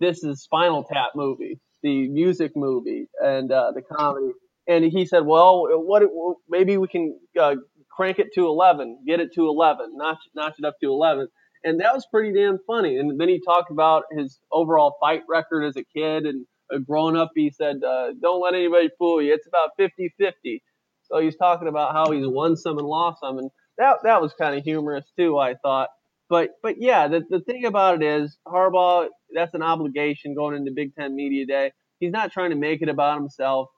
"This 0.00 0.24
Is 0.24 0.42
Spinal 0.42 0.84
Tap" 0.84 1.10
movie, 1.14 1.60
the 1.82 2.08
music 2.08 2.52
movie, 2.56 3.06
and 3.22 3.50
uh, 3.52 3.72
the 3.74 3.82
comedy. 3.82 4.32
And 4.66 4.84
he 4.84 5.04
said, 5.04 5.26
well, 5.26 5.66
what? 5.68 6.02
Maybe 6.48 6.78
we 6.78 6.88
can 6.88 7.18
uh, 7.38 7.56
crank 7.94 8.18
it 8.18 8.28
to 8.34 8.46
11, 8.46 9.00
get 9.06 9.20
it 9.20 9.34
to 9.34 9.46
11, 9.46 9.90
notch 9.94 10.18
notch 10.34 10.54
it 10.58 10.64
up 10.64 10.76
to 10.82 10.88
11. 10.90 11.28
And 11.64 11.80
that 11.80 11.94
was 11.94 12.06
pretty 12.10 12.32
damn 12.32 12.58
funny. 12.66 12.98
And 12.98 13.20
then 13.20 13.28
he 13.28 13.40
talked 13.44 13.70
about 13.70 14.04
his 14.16 14.38
overall 14.52 14.96
fight 15.00 15.22
record 15.28 15.64
as 15.64 15.76
a 15.76 15.84
kid 15.84 16.24
and 16.24 16.46
uh, 16.72 16.78
growing 16.78 17.16
up. 17.16 17.30
He 17.34 17.50
said, 17.50 17.82
uh, 17.82 18.12
"Don't 18.20 18.42
let 18.42 18.54
anybody 18.54 18.90
fool 18.98 19.22
you. 19.22 19.34
It's 19.34 19.46
about 19.46 19.70
50-50." 19.78 20.60
So 21.02 21.18
he's 21.20 21.36
talking 21.36 21.68
about 21.68 21.92
how 21.92 22.10
he's 22.10 22.26
won 22.26 22.56
some 22.56 22.78
and 22.78 22.86
lost 22.86 23.20
some, 23.20 23.38
and 23.38 23.50
that 23.78 23.98
that 24.04 24.22
was 24.22 24.32
kind 24.34 24.56
of 24.56 24.64
humorous 24.64 25.04
too. 25.18 25.38
I 25.38 25.54
thought. 25.54 25.90
But 26.28 26.50
but 26.62 26.76
yeah, 26.78 27.08
the 27.08 27.22
the 27.28 27.40
thing 27.40 27.64
about 27.66 28.02
it 28.02 28.06
is 28.06 28.38
Harbaugh. 28.46 29.08
That's 29.34 29.54
an 29.54 29.62
obligation 29.62 30.34
going 30.34 30.56
into 30.56 30.72
Big 30.72 30.94
Ten 30.94 31.14
Media 31.14 31.46
Day. 31.46 31.72
He's 32.00 32.12
not 32.12 32.32
trying 32.32 32.50
to 32.50 32.56
make 32.56 32.82
it 32.82 32.88
about 32.88 33.18
himself, 33.18 33.68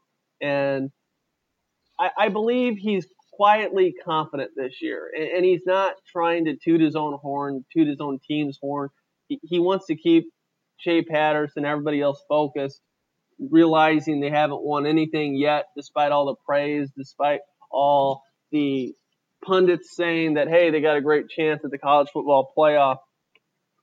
and 0.41 0.91
I, 1.99 2.11
I 2.17 2.29
believe 2.29 2.77
he's 2.77 3.07
quietly 3.33 3.95
confident 4.05 4.53
this 4.57 4.81
year, 4.81 5.11
and, 5.15 5.29
and, 5.29 5.45
he's 5.45 5.63
not 5.67 5.95
trying 6.11 6.47
to 6.47 6.57
toot 6.57 6.81
his 6.81 6.97
own 6.97 7.19
horn, 7.21 7.65
toot 7.71 7.87
his 7.87 8.01
own 8.01 8.19
team's 8.27 8.59
horn. 8.61 8.89
He, 9.29 9.39
he 9.43 9.59
wants 9.59 9.87
to 9.87 9.97
keep 9.97 10.25
Shea 10.79 11.03
Patterson, 11.03 11.65
everybody 11.65 12.01
else 12.01 12.23
focused, 12.29 12.81
realizing 13.39 14.21
they 14.21 14.31
haven't 14.31 14.63
won 14.63 14.87
anything 14.87 15.37
yet, 15.37 15.67
despite 15.77 16.13
all 16.13 16.27
the 16.27 16.37
praise, 16.47 16.91
despite 16.97 17.41
all 17.71 18.23
the 18.53 18.95
pundits 19.45 19.95
saying 19.95 20.35
that 20.35 20.49
hey, 20.49 20.71
they 20.71 20.81
got 20.81 20.97
a 20.97 21.01
great 21.01 21.29
chance 21.29 21.65
at 21.65 21.71
the 21.71 21.79
college 21.79 22.09
football 22.13 22.53
playoff, 22.57 22.99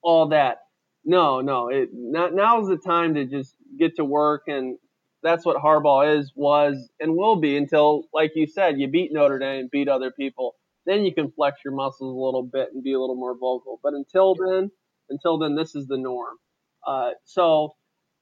all 0.02 0.30
that. 0.30 0.58
No, 1.06 1.42
no, 1.42 1.70
it 1.70 1.90
not, 1.94 2.34
now's 2.34 2.68
the 2.68 2.78
time 2.78 3.16
to 3.16 3.26
just 3.26 3.56
get 3.78 3.98
to 3.98 4.06
work 4.06 4.44
and 4.48 4.78
that's 5.24 5.46
what 5.46 5.58
Harbaugh 5.58 6.20
is, 6.20 6.32
was, 6.36 6.90
and 7.00 7.16
will 7.16 7.38
be 7.38 7.56
until, 7.58 8.04
like 8.14 8.32
you 8.36 8.46
said, 8.46 8.80
you 8.80 8.90
beat 8.90 9.12
Notre 9.14 9.40
Dame, 9.40 9.70
beat 9.72 9.88
other 9.88 10.12
people. 10.12 10.56
Then 10.86 11.06
you 11.06 11.14
can 11.14 11.32
flex 11.32 11.60
your 11.64 11.74
muscles 11.74 12.14
a 12.14 12.20
little 12.20 12.44
bit 12.44 12.70
and 12.74 12.84
be 12.84 12.92
a 12.92 13.00
little 13.00 13.16
more 13.16 13.34
vocal. 13.34 13.80
But 13.82 13.94
until 13.94 14.36
then, 14.36 14.70
until 15.10 15.40
then, 15.40 15.56
this 15.56 15.76
is 15.76 15.88
the 15.88 15.98
norm. 15.98 16.36
Uh, 16.86 17.12
so 17.26 17.76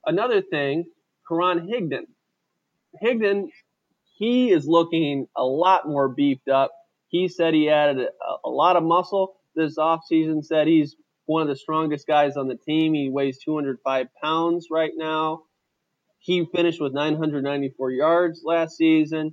another 0.05 0.41
thing, 0.41 0.85
Karan 1.27 1.67
Higdon. 1.67 2.05
Higdon, 3.01 3.47
he 4.17 4.51
is 4.51 4.67
looking 4.67 5.27
a 5.35 5.43
lot 5.43 5.87
more 5.87 6.09
beefed 6.09 6.49
up. 6.49 6.71
He 7.07 7.27
said 7.27 7.53
he 7.53 7.69
added 7.69 7.99
a, 7.99 8.47
a 8.47 8.49
lot 8.49 8.75
of 8.75 8.83
muscle 8.83 9.35
this 9.55 9.77
offseason, 9.77 10.43
said 10.43 10.67
he's 10.67 10.95
one 11.25 11.41
of 11.41 11.47
the 11.47 11.55
strongest 11.55 12.07
guys 12.07 12.37
on 12.37 12.47
the 12.47 12.55
team. 12.55 12.93
He 12.93 13.09
weighs 13.09 13.39
205 13.43 14.07
pounds 14.21 14.67
right 14.71 14.91
now. 14.95 15.43
He 16.19 16.45
finished 16.53 16.79
with 16.79 16.93
994 16.93 17.91
yards 17.91 18.41
last 18.43 18.77
season. 18.77 19.31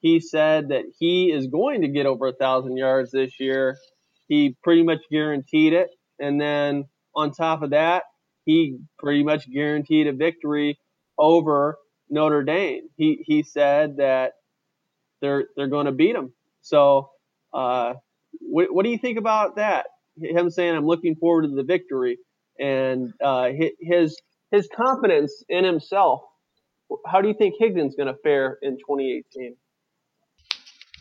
He 0.00 0.20
said 0.20 0.68
that 0.68 0.84
he 0.98 1.30
is 1.32 1.46
going 1.46 1.82
to 1.82 1.88
get 1.88 2.06
over 2.06 2.28
a 2.28 2.32
thousand 2.32 2.76
yards 2.76 3.12
this 3.12 3.38
year. 3.38 3.76
He 4.28 4.56
pretty 4.62 4.82
much 4.82 5.00
guaranteed 5.10 5.72
it. 5.72 5.90
And 6.18 6.40
then 6.40 6.84
on 7.14 7.32
top 7.32 7.62
of 7.62 7.70
that, 7.70 8.04
he 8.46 8.78
pretty 8.98 9.24
much 9.24 9.50
guaranteed 9.52 10.06
a 10.06 10.12
victory 10.12 10.78
over 11.18 11.76
Notre 12.08 12.44
Dame. 12.44 12.88
He 12.96 13.22
he 13.26 13.42
said 13.42 13.98
that 13.98 14.34
they're 15.20 15.48
they're 15.56 15.68
going 15.68 15.86
to 15.86 15.92
beat 15.92 16.14
them. 16.14 16.32
So, 16.62 17.10
uh, 17.52 17.94
what, 18.40 18.72
what 18.72 18.84
do 18.84 18.90
you 18.90 18.98
think 18.98 19.18
about 19.18 19.56
that? 19.56 19.86
Him 20.16 20.48
saying, 20.48 20.74
"I'm 20.74 20.86
looking 20.86 21.16
forward 21.16 21.42
to 21.42 21.48
the 21.48 21.64
victory," 21.64 22.18
and 22.58 23.12
uh, 23.22 23.50
his 23.80 24.18
his 24.50 24.68
confidence 24.74 25.44
in 25.48 25.64
himself. 25.64 26.22
How 27.04 27.20
do 27.20 27.26
you 27.26 27.34
think 27.34 27.54
Higdon's 27.60 27.96
going 27.96 28.06
to 28.06 28.18
fare 28.22 28.58
in 28.62 28.78
2018? 28.78 29.56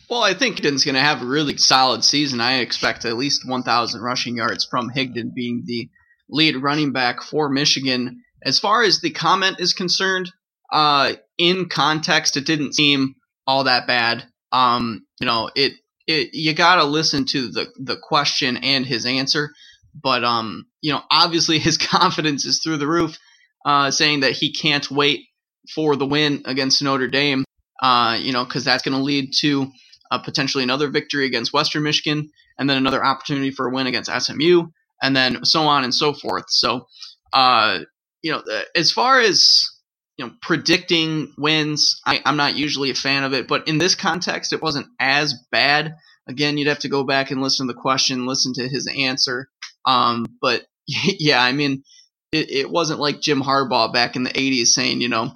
Well, 0.09 0.23
I 0.23 0.33
think 0.33 0.57
Higdon's 0.57 0.83
going 0.83 0.95
to 0.95 1.01
have 1.01 1.21
a 1.21 1.25
really 1.25 1.57
solid 1.57 2.03
season. 2.03 2.41
I 2.41 2.59
expect 2.59 3.05
at 3.05 3.17
least 3.17 3.47
1,000 3.47 4.01
rushing 4.01 4.35
yards 4.35 4.65
from 4.65 4.89
Higdon 4.89 5.33
being 5.35 5.63
the 5.65 5.89
lead 6.29 6.57
running 6.57 6.91
back 6.91 7.21
for 7.21 7.49
Michigan. 7.49 8.23
As 8.43 8.59
far 8.59 8.83
as 8.83 9.01
the 9.01 9.11
comment 9.11 9.59
is 9.59 9.73
concerned, 9.73 10.31
uh, 10.71 11.13
in 11.37 11.69
context, 11.69 12.37
it 12.37 12.45
didn't 12.45 12.73
seem 12.73 13.15
all 13.47 13.65
that 13.65 13.87
bad. 13.87 14.23
Um, 14.51 15.05
you 15.19 15.25
know, 15.25 15.49
it, 15.55 15.73
it 16.07 16.33
you 16.33 16.53
got 16.53 16.77
to 16.77 16.83
listen 16.83 17.25
to 17.25 17.49
the 17.49 17.71
the 17.77 17.97
question 17.97 18.57
and 18.57 18.85
his 18.85 19.05
answer, 19.05 19.51
but 19.93 20.23
um, 20.23 20.65
you 20.81 20.91
know, 20.91 21.01
obviously 21.11 21.59
his 21.59 21.77
confidence 21.77 22.45
is 22.45 22.61
through 22.61 22.77
the 22.77 22.87
roof 22.87 23.17
uh, 23.65 23.91
saying 23.91 24.21
that 24.21 24.33
he 24.33 24.53
can't 24.53 24.89
wait 24.89 25.25
for 25.73 25.95
the 25.95 26.05
win 26.05 26.43
against 26.45 26.83
Notre 26.83 27.07
Dame, 27.07 27.43
uh, 27.81 28.17
you 28.21 28.31
know, 28.31 28.45
because 28.45 28.63
that's 28.63 28.83
going 28.83 28.97
to 28.97 29.03
lead 29.03 29.33
to 29.39 29.71
uh, 30.11 30.19
potentially 30.19 30.63
another 30.63 30.89
victory 30.89 31.25
against 31.25 31.51
Western 31.51 31.83
Michigan, 31.83 32.29
and 32.59 32.69
then 32.69 32.77
another 32.77 33.03
opportunity 33.03 33.51
for 33.51 33.67
a 33.67 33.71
win 33.71 33.87
against 33.87 34.11
SMU, 34.11 34.67
and 35.01 35.15
then 35.15 35.45
so 35.45 35.63
on 35.63 35.83
and 35.83 35.93
so 35.93 36.13
forth. 36.13 36.45
So, 36.49 36.87
uh, 37.33 37.79
you 38.21 38.31
know, 38.31 38.39
uh, 38.39 38.63
as 38.75 38.91
far 38.91 39.19
as 39.19 39.69
you 40.17 40.25
know, 40.25 40.31
predicting 40.41 41.33
wins, 41.37 42.01
I, 42.05 42.21
I'm 42.25 42.37
not 42.37 42.55
usually 42.55 42.89
a 42.89 42.95
fan 42.95 43.23
of 43.23 43.33
it, 43.33 43.47
but 43.47 43.67
in 43.67 43.77
this 43.77 43.95
context, 43.95 44.53
it 44.53 44.61
wasn't 44.61 44.87
as 44.99 45.33
bad. 45.51 45.95
Again, 46.27 46.57
you'd 46.57 46.69
have 46.69 46.79
to 46.79 46.89
go 46.89 47.03
back 47.03 47.31
and 47.31 47.41
listen 47.41 47.67
to 47.67 47.73
the 47.73 47.79
question, 47.79 48.25
listen 48.25 48.53
to 48.53 48.67
his 48.67 48.87
answer. 48.97 49.49
Um, 49.85 50.25
but 50.41 50.65
yeah, 50.87 51.41
I 51.41 51.51
mean, 51.51 51.83
it, 52.31 52.49
it 52.49 52.69
wasn't 52.69 52.99
like 52.99 53.21
Jim 53.21 53.41
Harbaugh 53.41 53.91
back 53.91 54.15
in 54.15 54.23
the 54.23 54.31
80s 54.31 54.67
saying, 54.67 55.01
you 55.01 55.09
know, 55.09 55.31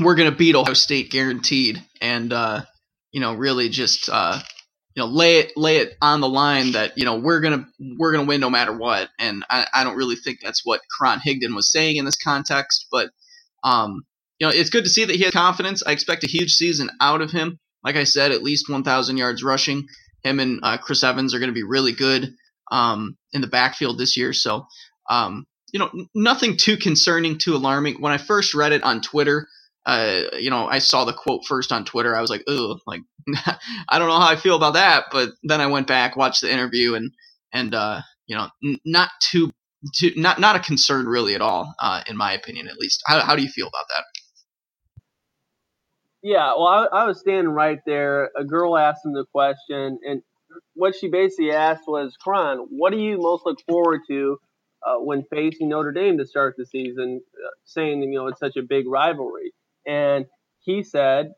we're 0.00 0.14
going 0.14 0.30
to 0.30 0.36
beat 0.36 0.54
Ohio 0.54 0.74
State 0.74 1.10
guaranteed. 1.10 1.82
And, 2.00 2.32
uh, 2.32 2.62
you 3.12 3.20
know, 3.20 3.34
really 3.34 3.68
just, 3.68 4.08
uh, 4.10 4.40
you 4.94 5.02
know, 5.02 5.06
lay 5.06 5.38
it, 5.38 5.52
lay 5.56 5.78
it 5.78 5.96
on 6.02 6.20
the 6.20 6.28
line 6.28 6.72
that, 6.72 6.98
you 6.98 7.04
know, 7.04 7.18
we're 7.18 7.40
to, 7.40 7.64
we're 7.98 8.12
to 8.12 8.22
win 8.24 8.40
no 8.40 8.50
matter 8.50 8.76
what. 8.76 9.08
And 9.18 9.44
I, 9.48 9.66
I 9.72 9.84
don't 9.84 9.96
really 9.96 10.16
think 10.16 10.38
that's 10.42 10.64
what 10.64 10.80
Karan 10.98 11.20
Higdon 11.20 11.54
was 11.54 11.70
saying 11.70 11.96
in 11.96 12.04
this 12.04 12.16
context, 12.16 12.86
but, 12.90 13.10
um, 13.62 14.04
you 14.38 14.46
know, 14.46 14.52
it's 14.54 14.70
good 14.70 14.84
to 14.84 14.90
see 14.90 15.04
that 15.04 15.16
he 15.16 15.22
has 15.24 15.32
confidence. 15.32 15.82
I 15.86 15.92
expect 15.92 16.24
a 16.24 16.28
huge 16.28 16.52
season 16.52 16.90
out 17.00 17.20
of 17.20 17.30
him. 17.30 17.58
Like 17.84 17.96
I 17.96 18.04
said, 18.04 18.32
at 18.32 18.42
least 18.42 18.70
1,000 18.70 19.16
yards 19.16 19.44
rushing. 19.44 19.86
Him 20.22 20.40
and 20.40 20.60
uh, 20.62 20.78
Chris 20.78 21.04
Evans 21.04 21.34
are 21.34 21.40
to 21.40 21.52
be 21.52 21.62
really 21.62 21.92
good 21.92 22.34
um, 22.70 23.16
in 23.32 23.40
the 23.40 23.46
backfield 23.46 23.98
this 23.98 24.16
year. 24.16 24.32
So, 24.32 24.66
um, 25.08 25.46
you 25.72 25.78
know, 25.78 25.90
nothing 26.14 26.56
too 26.56 26.76
concerning, 26.76 27.38
too 27.38 27.54
alarming. 27.54 28.00
When 28.00 28.12
I 28.12 28.18
first 28.18 28.54
read 28.54 28.72
it 28.72 28.82
on 28.82 29.00
Twitter, 29.00 29.46
uh, 29.86 30.22
you 30.38 30.50
know, 30.50 30.66
I 30.66 30.78
saw 30.78 31.04
the 31.04 31.12
quote 31.12 31.44
first 31.46 31.72
on 31.72 31.84
Twitter. 31.84 32.14
I 32.16 32.20
was 32.20 32.30
like, 32.30 32.44
"Ugh," 32.48 32.78
like 32.86 33.02
I 33.88 33.98
don't 33.98 34.08
know 34.08 34.20
how 34.20 34.28
I 34.28 34.36
feel 34.36 34.56
about 34.56 34.74
that. 34.74 35.06
But 35.10 35.30
then 35.42 35.60
I 35.60 35.66
went 35.66 35.86
back, 35.86 36.16
watched 36.16 36.42
the 36.42 36.52
interview, 36.52 36.94
and 36.94 37.12
and 37.52 37.74
uh, 37.74 38.00
you 38.26 38.36
know, 38.36 38.48
n- 38.64 38.78
not 38.84 39.10
too, 39.20 39.50
too, 39.94 40.12
not 40.16 40.38
not 40.40 40.56
a 40.56 40.60
concern 40.60 41.06
really 41.06 41.34
at 41.34 41.40
all, 41.42 41.74
uh, 41.80 42.02
in 42.06 42.16
my 42.16 42.32
opinion, 42.32 42.68
at 42.68 42.76
least. 42.78 43.02
How 43.06 43.20
how 43.20 43.36
do 43.36 43.42
you 43.42 43.48
feel 43.48 43.68
about 43.68 43.86
that? 43.88 44.04
Yeah, 46.22 46.52
well, 46.56 46.66
I, 46.66 46.86
I 46.92 47.04
was 47.06 47.20
standing 47.20 47.48
right 47.52 47.78
there. 47.86 48.30
A 48.36 48.44
girl 48.44 48.76
asked 48.76 49.04
him 49.06 49.14
the 49.14 49.24
question, 49.32 49.98
and 50.04 50.22
what 50.74 50.94
she 50.96 51.08
basically 51.08 51.52
asked 51.52 51.84
was, 51.86 52.16
"Karan, 52.22 52.66
what 52.70 52.92
do 52.92 52.98
you 52.98 53.18
most 53.18 53.46
look 53.46 53.58
forward 53.68 54.02
to?" 54.08 54.38
uh, 54.86 54.96
when 54.98 55.24
facing 55.30 55.68
Notre 55.68 55.92
Dame 55.92 56.18
to 56.18 56.26
start 56.26 56.54
the 56.56 56.66
season, 56.66 57.20
uh, 57.34 57.50
saying 57.64 58.02
you 58.02 58.18
know 58.18 58.26
it's 58.28 58.40
such 58.40 58.56
a 58.56 58.62
big 58.62 58.88
rivalry. 58.88 59.52
And 59.86 60.26
he 60.60 60.82
said, 60.82 61.32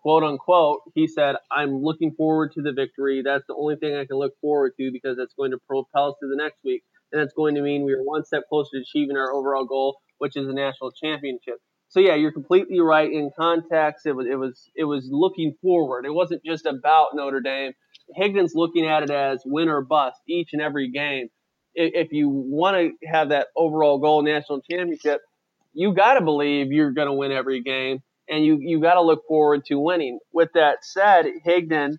quote 0.00 0.22
unquote, 0.22 0.80
he 0.94 1.06
said, 1.06 1.36
"I'm 1.50 1.82
looking 1.82 2.12
forward 2.12 2.52
to 2.52 2.62
the 2.62 2.72
victory. 2.72 3.22
That's 3.24 3.44
the 3.48 3.54
only 3.54 3.76
thing 3.76 3.96
I 3.96 4.06
can 4.06 4.16
look 4.18 4.34
forward 4.40 4.72
to 4.78 4.90
because 4.92 5.16
that's 5.16 5.34
going 5.34 5.50
to 5.52 5.58
propel 5.66 6.10
us 6.10 6.14
to 6.20 6.28
the 6.28 6.36
next 6.36 6.58
week, 6.64 6.82
and 7.12 7.20
that's 7.20 7.34
going 7.34 7.54
to 7.56 7.62
mean 7.62 7.84
we 7.84 7.92
are 7.92 8.02
one 8.02 8.24
step 8.24 8.44
closer 8.48 8.70
to 8.74 8.82
achieving 8.82 9.16
our 9.16 9.32
overall 9.32 9.64
goal, 9.64 9.96
which 10.18 10.36
is 10.36 10.48
a 10.48 10.52
national 10.52 10.92
championship." 10.92 11.56
So 11.88 12.00
yeah, 12.00 12.14
you're 12.14 12.32
completely 12.32 12.80
right. 12.80 13.10
In 13.10 13.30
context, 13.36 14.06
it 14.06 14.12
was 14.12 14.26
it 14.26 14.36
was 14.36 14.70
it 14.76 14.84
was 14.84 15.08
looking 15.10 15.54
forward. 15.62 16.04
It 16.06 16.14
wasn't 16.14 16.44
just 16.44 16.66
about 16.66 17.08
Notre 17.14 17.40
Dame. 17.40 17.72
Higdon's 18.16 18.54
looking 18.54 18.86
at 18.86 19.02
it 19.02 19.10
as 19.10 19.42
win 19.44 19.68
or 19.68 19.82
bust 19.82 20.20
each 20.28 20.50
and 20.52 20.62
every 20.62 20.90
game 20.90 21.28
if 21.76 22.12
you 22.12 22.28
want 22.28 22.76
to 22.76 23.06
have 23.06 23.28
that 23.28 23.48
overall 23.56 23.98
goal 23.98 24.22
national 24.22 24.62
championship, 24.62 25.20
you 25.76 25.94
got 25.94 26.14
to 26.14 26.22
believe 26.22 26.72
you're 26.72 26.92
going 26.92 27.06
to 27.06 27.12
win 27.12 27.32
every 27.32 27.62
game, 27.62 28.00
and 28.28 28.44
you 28.44 28.58
you 28.60 28.80
got 28.80 28.94
to 28.94 29.02
look 29.02 29.22
forward 29.28 29.64
to 29.66 29.78
winning. 29.78 30.18
With 30.32 30.48
that 30.54 30.78
said, 30.82 31.26
Higdon 31.46 31.92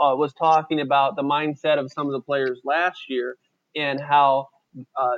uh, 0.00 0.14
was 0.16 0.32
talking 0.32 0.80
about 0.80 1.16
the 1.16 1.22
mindset 1.22 1.78
of 1.78 1.90
some 1.92 2.06
of 2.06 2.12
the 2.12 2.20
players 2.20 2.60
last 2.64 3.00
year 3.08 3.36
and 3.76 4.00
how 4.00 4.46
uh, 4.98 5.16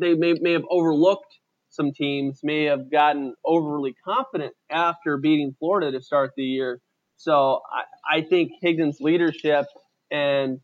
they 0.00 0.14
may 0.14 0.34
may 0.40 0.52
have 0.52 0.64
overlooked 0.70 1.34
some 1.70 1.92
teams, 1.92 2.38
may 2.44 2.64
have 2.64 2.88
gotten 2.90 3.34
overly 3.44 3.94
confident 4.04 4.54
after 4.70 5.16
beating 5.16 5.56
Florida 5.58 5.90
to 5.90 6.00
start 6.00 6.30
the 6.36 6.44
year. 6.44 6.80
So 7.16 7.60
I, 8.10 8.18
I 8.18 8.22
think 8.22 8.52
Higdon's 8.62 9.00
leadership 9.00 9.66
and 10.10 10.60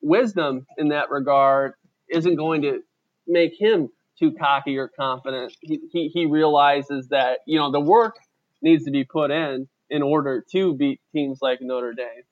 wisdom 0.00 0.66
in 0.78 0.88
that 0.88 1.10
regard 1.10 1.74
isn't 2.08 2.36
going 2.36 2.62
to 2.62 2.80
make 3.26 3.52
him 3.58 3.90
too 4.18 4.32
cocky 4.32 4.78
or 4.78 4.88
confident. 4.88 5.54
He, 5.60 5.80
he, 5.92 6.08
he 6.08 6.26
realizes 6.26 7.08
that, 7.08 7.40
you 7.46 7.58
know, 7.58 7.70
the 7.70 7.80
work 7.80 8.16
needs 8.62 8.84
to 8.84 8.90
be 8.90 9.04
put 9.04 9.30
in 9.30 9.68
in 9.90 10.02
order 10.02 10.44
to 10.52 10.74
beat 10.74 11.00
teams 11.12 11.38
like 11.40 11.58
Notre 11.60 11.94
Dame. 11.94 12.24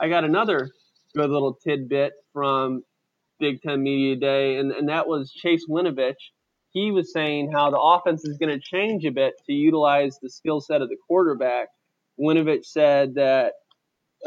I 0.00 0.08
got 0.08 0.24
another 0.24 0.70
good 1.14 1.30
little 1.30 1.54
tidbit 1.54 2.12
from 2.32 2.82
Big 3.38 3.62
Ten 3.62 3.82
Media 3.82 4.16
Day, 4.16 4.56
and, 4.56 4.72
and 4.72 4.88
that 4.88 5.06
was 5.06 5.32
Chase 5.32 5.64
Winovich. 5.68 6.14
He 6.70 6.90
was 6.90 7.12
saying 7.12 7.50
how 7.52 7.70
the 7.70 7.78
offense 7.78 8.24
is 8.24 8.38
going 8.38 8.50
to 8.50 8.60
change 8.60 9.04
a 9.04 9.10
bit 9.10 9.34
to 9.46 9.52
utilize 9.52 10.18
the 10.20 10.30
skill 10.30 10.60
set 10.60 10.82
of 10.82 10.88
the 10.88 10.96
quarterback. 11.06 11.68
Winovich 12.20 12.66
said 12.66 13.14
that 13.14 13.54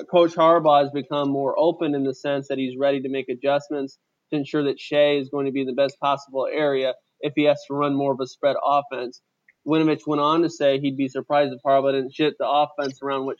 Coach 0.10 0.34
Harbaugh 0.34 0.84
has 0.84 0.92
become 0.92 1.30
more 1.30 1.58
open 1.58 1.94
in 1.94 2.04
the 2.04 2.16
sense 2.16 2.48
that 2.48 2.58
he's 2.58 2.78
ready 2.78 3.02
to 3.02 3.10
make 3.10 3.30
adjustments 3.30 3.98
to 4.32 4.38
ensure 4.38 4.64
that 4.64 4.80
Shea 4.80 5.20
is 5.20 5.30
going 5.30 5.46
to 5.46 5.52
be 5.52 5.62
in 5.62 5.68
the 5.68 5.74
best 5.74 6.00
possible 6.00 6.48
area 6.52 6.94
if 7.20 7.34
he 7.36 7.44
has 7.44 7.62
to 7.68 7.74
run 7.74 7.96
more 7.96 8.14
of 8.14 8.20
a 8.20 8.28
spread 8.28 8.56
offense. 8.64 9.22
Winovich 9.68 10.08
went 10.08 10.22
on 10.22 10.42
to 10.42 10.50
say 10.50 10.80
he'd 10.80 10.98
be 10.98 11.08
surprised 11.08 11.54
if 11.54 11.62
Harbaugh 11.64 11.94
didn't 11.94 12.16
shit 12.16 12.38
the 12.40 12.48
offense 12.48 13.02
around 13.04 13.26
what 13.26 13.38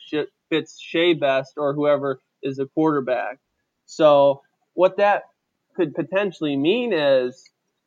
fits 0.50 0.80
Shea 0.80 1.14
best 1.14 1.54
or 1.56 1.74
whoever 1.74 2.20
is 2.42 2.56
the 2.56 2.66
quarterback. 2.66 3.38
So 3.86 4.42
what 4.74 4.98
that 4.98 5.24
could 5.74 5.94
potentially 5.94 6.56
mean 6.56 6.92
is 6.92 7.42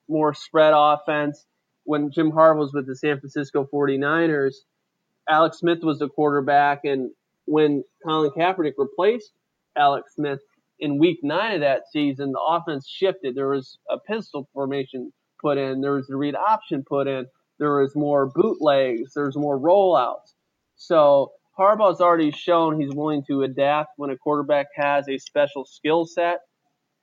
more 0.09 0.33
spread 0.33 0.73
offense. 0.75 1.45
When 1.83 2.11
Jim 2.11 2.31
Harbaugh 2.31 2.59
was 2.59 2.73
with 2.73 2.87
the 2.87 2.95
San 2.95 3.19
Francisco 3.19 3.67
49ers, 3.71 4.55
Alex 5.29 5.59
Smith 5.59 5.83
was 5.83 5.99
the 5.99 6.09
quarterback, 6.09 6.81
and 6.83 7.11
when 7.45 7.83
Colin 8.05 8.31
Kaepernick 8.31 8.73
replaced 8.77 9.31
Alex 9.75 10.15
Smith 10.15 10.39
in 10.79 10.99
week 10.99 11.19
nine 11.23 11.55
of 11.55 11.61
that 11.61 11.83
season, 11.91 12.31
the 12.31 12.39
offense 12.39 12.87
shifted. 12.87 13.35
There 13.35 13.49
was 13.49 13.77
a 13.89 13.97
pistol 13.99 14.49
formation 14.53 15.11
put 15.41 15.57
in, 15.57 15.81
there 15.81 15.93
was 15.93 16.09
a 16.09 16.15
read 16.15 16.35
option 16.35 16.83
put 16.87 17.07
in, 17.07 17.25
there 17.59 17.81
was 17.81 17.95
more 17.95 18.27
bootlegs, 18.27 19.13
there's 19.13 19.37
more 19.37 19.59
rollouts. 19.59 20.33
So 20.75 21.31
Harbaugh's 21.57 22.01
already 22.01 22.31
shown 22.31 22.79
he's 22.79 22.93
willing 22.93 23.23
to 23.27 23.43
adapt 23.43 23.91
when 23.97 24.09
a 24.09 24.17
quarterback 24.17 24.67
has 24.75 25.07
a 25.07 25.17
special 25.17 25.65
skill 25.65 26.05
set. 26.05 26.39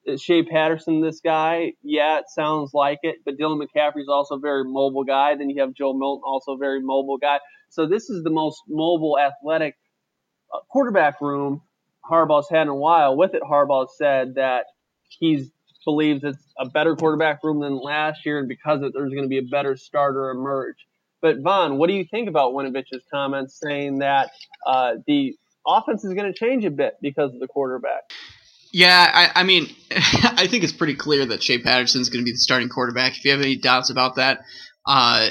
Is 0.05 0.21
Shea 0.21 0.43
Patterson 0.43 1.01
this 1.01 1.21
guy? 1.21 1.75
Yeah, 1.83 2.19
it 2.19 2.25
sounds 2.29 2.75
like 2.75 2.99
it. 3.03 3.17
But 3.25 3.39
Dylan 3.39 3.63
McCaffrey's 3.63 4.09
also 4.09 4.35
a 4.35 4.41
very 4.41 4.65
mobile 4.65 5.05
guy. 5.05 5.37
Then 5.37 5.49
you 5.49 5.61
have 5.63 5.75
Joe 5.75 5.93
Milton, 5.93 6.23
also 6.27 6.53
a 6.53 6.59
very 6.59 6.81
mobile 6.83 7.19
guy. 7.19 7.39
So 7.71 7.87
this 7.87 8.11
is 8.11 8.25
the 8.25 8.31
most 8.31 8.61
mobile, 8.69 9.17
athletic 9.19 9.77
uh, 10.53 10.59
quarterback 10.71 11.21
room 11.21 11.63
Harbaugh's 12.09 12.49
had 12.51 12.63
in 12.63 12.69
a 12.69 12.75
while. 12.75 13.17
With 13.17 13.35
it, 13.35 13.43
Harbaugh 13.43 13.89
said 13.97 14.35
that 14.37 14.67
he 15.09 15.51
believes 15.85 16.23
it's 16.25 16.43
a 16.59 16.69
better 16.69 16.97
quarterback 16.97 17.43
room 17.43 17.61
than 17.61 17.77
last 17.77 18.25
year, 18.25 18.39
and 18.39 18.49
because 18.49 18.79
of 18.79 18.85
it, 18.85 18.93
there's 18.95 19.11
going 19.11 19.25
to 19.25 19.29
be 19.29 19.39
a 19.39 19.43
better 19.43 19.77
starter 19.77 20.31
emerge. 20.31 20.77
But 21.21 21.39
Vaughn, 21.41 21.79
what 21.79 21.89
do 21.89 21.95
you 21.95 22.05
think 22.05 22.29
about 22.29 22.53
Winovich's 22.53 23.05
comments 23.13 23.59
saying 23.61 24.01
that 24.01 24.31
uh, 24.67 24.95
the 25.07 25.37
offense 25.67 26.05
is 26.05 26.15
going 26.15 26.33
to 26.33 26.39
change 26.39 26.65
a 26.65 26.71
bit 26.71 26.97
because 27.01 27.33
of 27.33 27.41
the 27.41 27.47
quarterback? 27.47 28.03
Yeah, 28.73 29.11
I, 29.13 29.41
I 29.41 29.45
mean, 29.45 29.69
I 29.91 30.49
think 30.49 30.65
it's 30.65 30.73
pretty 30.73 30.95
clear 30.95 31.27
that 31.27 31.43
Shea 31.43 31.59
Patterson 31.59 32.01
is 32.01 32.09
going 32.09 32.23
to 32.23 32.25
be 32.25 32.33
the 32.33 32.39
starting 32.39 32.69
quarterback. 32.69 33.17
If 33.17 33.25
you 33.25 33.31
have 33.31 33.41
any 33.41 33.57
doubts 33.57 33.91
about 33.91 34.17
that, 34.17 34.41
uh, 34.85 35.29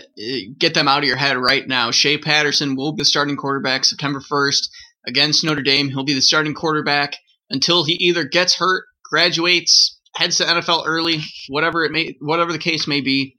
get 0.58 0.74
them 0.74 0.88
out 0.88 1.00
of 1.00 1.04
your 1.04 1.18
head 1.18 1.38
right 1.38 1.68
now. 1.68 1.92
Shea 1.92 2.18
Patterson 2.18 2.76
will 2.76 2.94
be 2.94 3.02
the 3.02 3.06
starting 3.06 3.36
quarterback 3.36 3.84
September 3.84 4.22
1st 4.22 4.70
against 5.06 5.44
Notre 5.44 5.62
Dame. 5.62 5.90
He'll 5.90 6.04
be 6.04 6.14
the 6.14 6.22
starting 6.22 6.54
quarterback 6.54 7.16
until 7.50 7.84
he 7.84 7.94
either 7.94 8.24
gets 8.24 8.56
hurt, 8.56 8.86
graduates, 9.04 10.00
heads 10.16 10.38
to 10.38 10.44
NFL 10.44 10.84
early, 10.86 11.22
whatever 11.48 11.84
it 11.84 11.92
may, 11.92 12.16
whatever 12.20 12.52
the 12.52 12.60
case 12.60 12.88
may 12.88 13.02
be. 13.02 13.36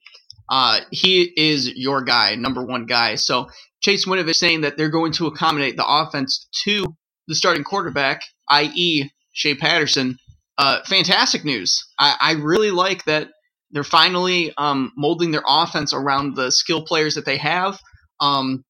Uh, 0.48 0.80
he 0.90 1.32
is 1.36 1.70
your 1.74 2.02
guy, 2.02 2.34
number 2.34 2.64
one 2.64 2.86
guy. 2.86 3.14
So 3.14 3.48
Chase 3.80 4.06
Winovich 4.06 4.36
saying 4.36 4.62
that 4.62 4.76
they're 4.76 4.90
going 4.90 5.12
to 5.12 5.26
accommodate 5.26 5.76
the 5.76 5.86
offense 5.86 6.48
to 6.64 6.84
the 7.26 7.34
starting 7.34 7.64
quarterback, 7.64 8.22
i.e., 8.50 9.10
Shea 9.32 9.54
Patterson. 9.54 10.18
Uh, 10.58 10.80
fantastic 10.84 11.44
news. 11.44 11.82
I, 11.98 12.16
I, 12.20 12.32
really 12.32 12.70
like 12.70 13.04
that 13.06 13.30
they're 13.70 13.82
finally 13.82 14.52
um, 14.58 14.92
molding 14.96 15.30
their 15.30 15.42
offense 15.48 15.94
around 15.94 16.36
the 16.36 16.52
skill 16.52 16.84
players 16.84 17.14
that 17.14 17.24
they 17.24 17.38
have. 17.38 17.80
Um, 18.20 18.62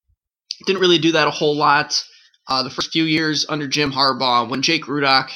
didn't 0.64 0.80
really 0.80 0.98
do 0.98 1.12
that 1.12 1.26
a 1.26 1.32
whole 1.32 1.56
lot 1.56 2.00
uh, 2.48 2.62
the 2.62 2.70
first 2.70 2.90
few 2.90 3.04
years 3.04 3.46
under 3.48 3.68
Jim 3.68 3.92
Harbaugh 3.92 4.48
when 4.48 4.62
Jake 4.62 4.84
Rudock 4.86 5.30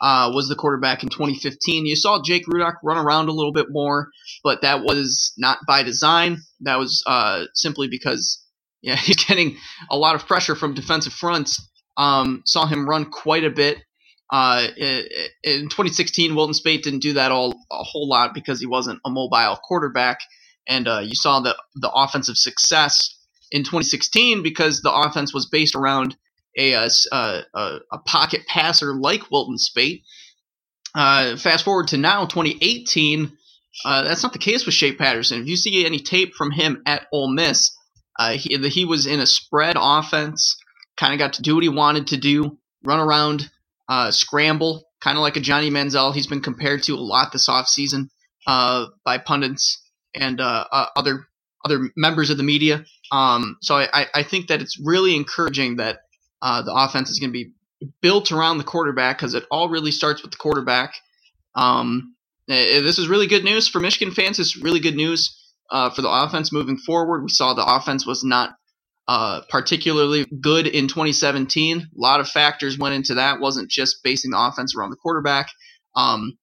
uh, 0.00 0.30
was 0.32 0.48
the 0.48 0.54
quarterback 0.54 1.02
in 1.02 1.08
2015. 1.08 1.86
You 1.86 1.96
saw 1.96 2.22
Jake 2.22 2.46
Rudock 2.46 2.74
run 2.82 2.98
around 2.98 3.28
a 3.28 3.32
little 3.32 3.52
bit 3.52 3.66
more, 3.70 4.08
but 4.42 4.62
that 4.62 4.82
was 4.82 5.32
not 5.38 5.58
by 5.66 5.82
design. 5.82 6.38
That 6.60 6.78
was 6.78 7.02
uh, 7.06 7.44
simply 7.54 7.88
because 7.88 8.44
yeah, 8.82 8.96
he's 8.96 9.24
getting 9.24 9.56
a 9.90 9.96
lot 9.96 10.16
of 10.16 10.26
pressure 10.26 10.56
from 10.56 10.74
defensive 10.74 11.12
fronts. 11.12 11.68
Um, 11.96 12.42
saw 12.46 12.66
him 12.66 12.88
run 12.88 13.10
quite 13.10 13.44
a 13.44 13.50
bit. 13.50 13.78
Uh, 14.32 14.66
in 15.44 15.68
2016, 15.68 16.34
Wilton 16.34 16.54
Speight 16.54 16.82
didn't 16.82 17.00
do 17.00 17.12
that 17.12 17.30
all 17.30 17.52
a 17.70 17.84
whole 17.84 18.08
lot 18.08 18.32
because 18.32 18.58
he 18.58 18.66
wasn't 18.66 18.98
a 19.04 19.10
mobile 19.10 19.58
quarterback, 19.62 20.20
and 20.66 20.88
uh, 20.88 21.00
you 21.00 21.14
saw 21.14 21.40
the 21.40 21.54
the 21.74 21.90
offensive 21.90 22.36
success 22.36 23.14
in 23.50 23.62
2016 23.62 24.42
because 24.42 24.80
the 24.80 24.92
offense 24.92 25.34
was 25.34 25.46
based 25.46 25.74
around 25.74 26.16
a, 26.56 26.72
a, 26.74 26.88
a, 27.12 27.78
a 27.92 27.98
pocket 28.04 28.46
passer 28.46 28.94
like 28.94 29.30
Wilton 29.30 29.58
Speight. 29.58 30.02
Uh, 30.94 31.36
fast 31.36 31.64
forward 31.64 31.88
to 31.88 31.96
now, 31.96 32.26
2018, 32.26 33.32
uh, 33.84 34.02
that's 34.02 34.22
not 34.22 34.32
the 34.32 34.38
case 34.38 34.66
with 34.66 34.74
Shea 34.74 34.92
Patterson. 34.92 35.40
If 35.40 35.48
you 35.48 35.56
see 35.56 35.86
any 35.86 35.98
tape 35.98 36.34
from 36.34 36.50
him 36.50 36.82
at 36.86 37.06
Ole 37.12 37.32
Miss, 37.32 37.74
uh, 38.18 38.32
he, 38.32 38.56
he 38.68 38.84
was 38.84 39.06
in 39.06 39.20
a 39.20 39.26
spread 39.26 39.76
offense, 39.78 40.56
kind 40.98 41.14
of 41.14 41.18
got 41.18 41.34
to 41.34 41.42
do 41.42 41.54
what 41.54 41.62
he 41.62 41.70
wanted 41.70 42.08
to 42.08 42.18
do, 42.18 42.58
run 42.84 43.00
around, 43.00 43.50
uh, 43.88 44.10
scramble, 44.10 44.84
kind 45.00 45.16
of 45.16 45.22
like 45.22 45.36
a 45.36 45.40
Johnny 45.40 45.70
Manziel. 45.70 46.14
He's 46.14 46.26
been 46.26 46.42
compared 46.42 46.82
to 46.84 46.94
a 46.94 46.96
lot 46.96 47.32
this 47.32 47.48
offseason 47.48 48.08
uh, 48.46 48.86
by 49.04 49.18
pundits 49.18 49.82
and 50.14 50.40
uh, 50.40 50.64
uh, 50.70 50.86
other 50.96 51.26
other 51.64 51.90
members 51.96 52.28
of 52.30 52.36
the 52.36 52.42
media. 52.42 52.84
Um, 53.12 53.56
so 53.62 53.76
I, 53.76 54.06
I 54.12 54.22
think 54.24 54.48
that 54.48 54.60
it's 54.60 54.80
really 54.82 55.14
encouraging 55.14 55.76
that 55.76 56.00
uh, 56.42 56.62
the 56.62 56.74
offense 56.74 57.08
is 57.08 57.20
going 57.20 57.30
to 57.30 57.32
be 57.32 57.52
built 58.00 58.32
around 58.32 58.58
the 58.58 58.64
quarterback 58.64 59.16
because 59.16 59.34
it 59.34 59.44
all 59.50 59.68
really 59.68 59.92
starts 59.92 60.22
with 60.22 60.32
the 60.32 60.36
quarterback. 60.36 60.94
Um, 61.54 62.16
eh, 62.48 62.80
this 62.80 62.98
is 62.98 63.08
really 63.08 63.28
good 63.28 63.44
news 63.44 63.68
for 63.68 63.78
Michigan 63.78 64.12
fans. 64.12 64.40
It's 64.40 64.56
really 64.56 64.80
good 64.80 64.96
news 64.96 65.38
uh, 65.70 65.90
for 65.90 66.02
the 66.02 66.10
offense 66.10 66.52
moving 66.52 66.76
forward. 66.76 67.22
We 67.22 67.30
saw 67.30 67.54
the 67.54 67.64
offense 67.64 68.04
was 68.04 68.24
not 68.24 68.56
uh, 69.06 69.42
particularly 69.48 70.26
good 70.40 70.66
in 70.66 70.88
2017. 70.88 71.78
A 71.78 71.84
lot 71.94 72.20
of 72.20 72.28
factors 72.28 72.76
went 72.76 72.94
into 72.96 73.14
that. 73.14 73.40
Wasn't 73.40 73.70
just 73.70 74.02
basing 74.02 74.32
the 74.32 74.40
offense 74.40 74.74
around 74.76 74.90
the 74.90 74.96
quarterback. 74.96 75.48
Um, 75.94 76.38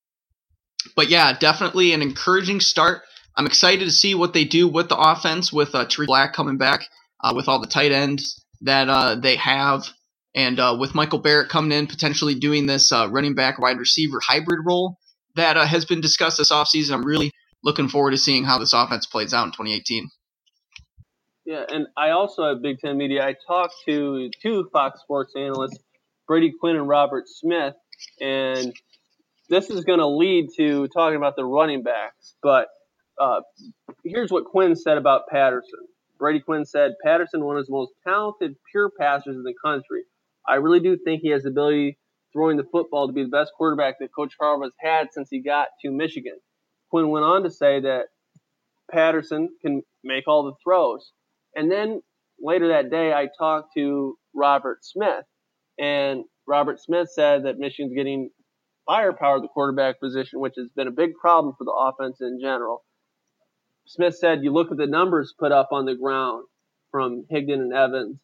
but 0.95 1.09
yeah, 1.09 1.37
definitely 1.37 1.93
an 1.93 2.01
encouraging 2.01 2.61
start. 2.61 3.01
I'm 3.35 3.45
excited 3.45 3.85
to 3.85 3.91
see 3.91 4.15
what 4.15 4.33
they 4.33 4.45
do 4.45 4.67
with 4.67 4.89
the 4.89 4.97
offense 4.97 5.51
with 5.51 5.75
uh, 5.75 5.85
Tarik 5.85 6.07
Black 6.07 6.33
coming 6.33 6.57
back, 6.57 6.85
uh, 7.21 7.33
with 7.35 7.47
all 7.47 7.59
the 7.59 7.67
tight 7.67 7.91
ends 7.91 8.45
that 8.61 8.89
uh, 8.89 9.15
they 9.15 9.35
have. 9.37 9.87
And 10.35 10.59
uh, 10.59 10.77
with 10.79 10.93
Michael 10.93 11.19
Barrett 11.19 11.49
coming 11.49 11.77
in, 11.77 11.87
potentially 11.87 12.35
doing 12.35 12.65
this 12.65 12.91
uh, 12.91 13.07
running 13.09 13.35
back 13.35 13.59
wide 13.59 13.79
receiver 13.79 14.19
hybrid 14.21 14.59
role 14.65 14.97
that 15.35 15.57
uh, 15.57 15.65
has 15.65 15.85
been 15.85 16.01
discussed 16.01 16.37
this 16.37 16.51
offseason, 16.51 16.93
I'm 16.93 17.05
really 17.05 17.31
looking 17.63 17.87
forward 17.87 18.11
to 18.11 18.17
seeing 18.17 18.43
how 18.43 18.57
this 18.57 18.73
offense 18.73 19.05
plays 19.05 19.33
out 19.33 19.45
in 19.45 19.51
2018. 19.51 20.09
Yeah, 21.45 21.63
and 21.67 21.87
I 21.97 22.11
also 22.11 22.51
at 22.51 22.61
Big 22.61 22.79
Ten 22.79 22.97
Media. 22.97 23.25
I 23.25 23.35
talked 23.47 23.73
to 23.87 24.29
two 24.41 24.69
Fox 24.71 25.01
Sports 25.01 25.33
analysts, 25.35 25.79
Brady 26.27 26.53
Quinn 26.59 26.75
and 26.75 26.87
Robert 26.87 27.27
Smith, 27.27 27.73
and 28.21 28.71
this 29.49 29.71
is 29.71 29.83
going 29.83 29.99
to 29.99 30.07
lead 30.07 30.49
to 30.57 30.87
talking 30.89 31.17
about 31.17 31.35
the 31.35 31.43
running 31.43 31.81
backs. 31.81 32.35
But 32.43 32.67
uh, 33.19 33.41
here's 34.03 34.31
what 34.31 34.45
Quinn 34.45 34.75
said 34.75 34.97
about 34.97 35.27
Patterson. 35.27 35.87
Brady 36.19 36.41
Quinn 36.41 36.65
said 36.65 36.91
Patterson, 37.03 37.45
one 37.45 37.57
of 37.57 37.65
the 37.65 37.71
most 37.71 37.93
talented 38.05 38.55
pure 38.71 38.91
passers 38.99 39.35
in 39.35 39.43
the 39.43 39.53
country. 39.63 40.03
I 40.47 40.55
really 40.55 40.81
do 40.81 40.97
think 40.97 41.21
he 41.21 41.29
has 41.29 41.43
the 41.43 41.49
ability 41.49 41.97
throwing 42.33 42.57
the 42.57 42.65
football 42.71 43.07
to 43.07 43.13
be 43.13 43.23
the 43.23 43.29
best 43.29 43.51
quarterback 43.57 43.95
that 43.99 44.13
Coach 44.15 44.33
Harbaugh 44.39 44.63
has 44.63 44.73
had 44.79 45.07
since 45.11 45.29
he 45.31 45.41
got 45.41 45.67
to 45.83 45.91
Michigan. 45.91 46.37
Quinn 46.91 47.09
went 47.09 47.25
on 47.25 47.43
to 47.43 47.49
say 47.49 47.79
that 47.81 48.07
Patterson 48.91 49.49
can 49.61 49.81
make 50.03 50.27
all 50.27 50.43
the 50.43 50.53
throws. 50.63 51.11
And 51.55 51.71
then 51.71 52.01
later 52.39 52.67
that 52.69 52.91
day, 52.91 53.13
I 53.13 53.27
talked 53.37 53.73
to 53.75 54.17
Robert 54.35 54.79
Smith, 54.83 55.25
and 55.79 56.23
Robert 56.47 56.79
Smith 56.79 57.09
said 57.11 57.45
that 57.45 57.57
Michigan's 57.57 57.95
getting 57.95 58.29
firepower 58.85 59.37
at 59.37 59.41
the 59.43 59.47
quarterback 59.47 59.99
position, 59.99 60.39
which 60.39 60.55
has 60.57 60.69
been 60.75 60.87
a 60.87 60.91
big 60.91 61.11
problem 61.19 61.53
for 61.57 61.63
the 61.63 61.71
offense 61.71 62.17
in 62.21 62.39
general. 62.41 62.83
Smith 63.89 64.15
said 64.15 64.43
you 64.43 64.53
look 64.53 64.69
at 64.69 64.77
the 64.77 64.85
numbers 64.85 65.33
put 65.39 65.51
up 65.51 65.69
on 65.71 65.85
the 65.85 65.95
ground 65.95 66.45
from 66.91 67.25
Higdon 67.31 67.53
and 67.53 67.73
Evans, 67.73 68.19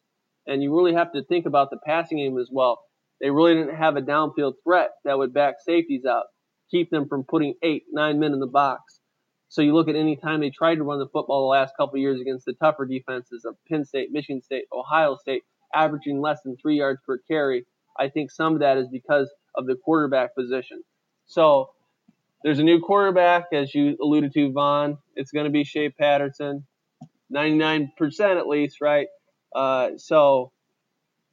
and 0.46 0.62
you 0.62 0.72
really 0.72 0.94
have 0.94 1.12
to 1.12 1.24
think 1.24 1.44
about 1.44 1.70
the 1.70 1.78
passing 1.84 2.18
game 2.18 2.38
as 2.38 2.48
well. 2.52 2.78
They 3.20 3.30
really 3.30 3.54
didn't 3.54 3.74
have 3.74 3.96
a 3.96 4.00
downfield 4.00 4.54
threat 4.62 4.90
that 5.04 5.18
would 5.18 5.34
back 5.34 5.56
safeties 5.58 6.04
out. 6.04 6.26
keep 6.70 6.88
them 6.90 7.08
from 7.08 7.24
putting 7.24 7.54
eight, 7.64 7.82
nine 7.90 8.20
men 8.20 8.32
in 8.32 8.38
the 8.38 8.46
box. 8.46 9.00
So 9.48 9.60
you 9.60 9.74
look 9.74 9.88
at 9.88 9.96
any 9.96 10.14
time 10.14 10.38
they 10.38 10.50
tried 10.50 10.76
to 10.76 10.84
run 10.84 11.00
the 11.00 11.08
football 11.08 11.40
the 11.40 11.58
last 11.58 11.74
couple 11.76 11.98
years 11.98 12.20
against 12.20 12.44
the 12.44 12.52
tougher 12.52 12.86
defenses 12.86 13.44
of 13.44 13.56
Penn 13.68 13.84
State, 13.84 14.12
Michigan 14.12 14.42
State, 14.42 14.66
Ohio 14.72 15.16
State, 15.16 15.42
averaging 15.74 16.20
less 16.20 16.38
than 16.44 16.56
three 16.56 16.78
yards 16.78 17.00
per 17.04 17.18
carry. 17.26 17.66
I 17.98 18.08
think 18.08 18.30
some 18.30 18.54
of 18.54 18.60
that 18.60 18.76
is 18.76 18.86
because 18.86 19.28
of 19.56 19.66
the 19.66 19.74
quarterback 19.74 20.36
position. 20.36 20.84
So 21.26 21.70
there's 22.44 22.60
a 22.60 22.64
new 22.64 22.78
quarterback, 22.78 23.46
as 23.52 23.74
you 23.74 23.96
alluded 24.00 24.32
to, 24.34 24.52
Vaughn. 24.52 24.98
It's 25.16 25.32
going 25.32 25.44
to 25.44 25.50
be 25.50 25.64
Shea 25.64 25.90
Patterson, 25.90 26.66
99% 27.34 27.90
at 28.38 28.46
least, 28.46 28.80
right? 28.80 29.08
Uh, 29.54 29.90
so 29.96 30.52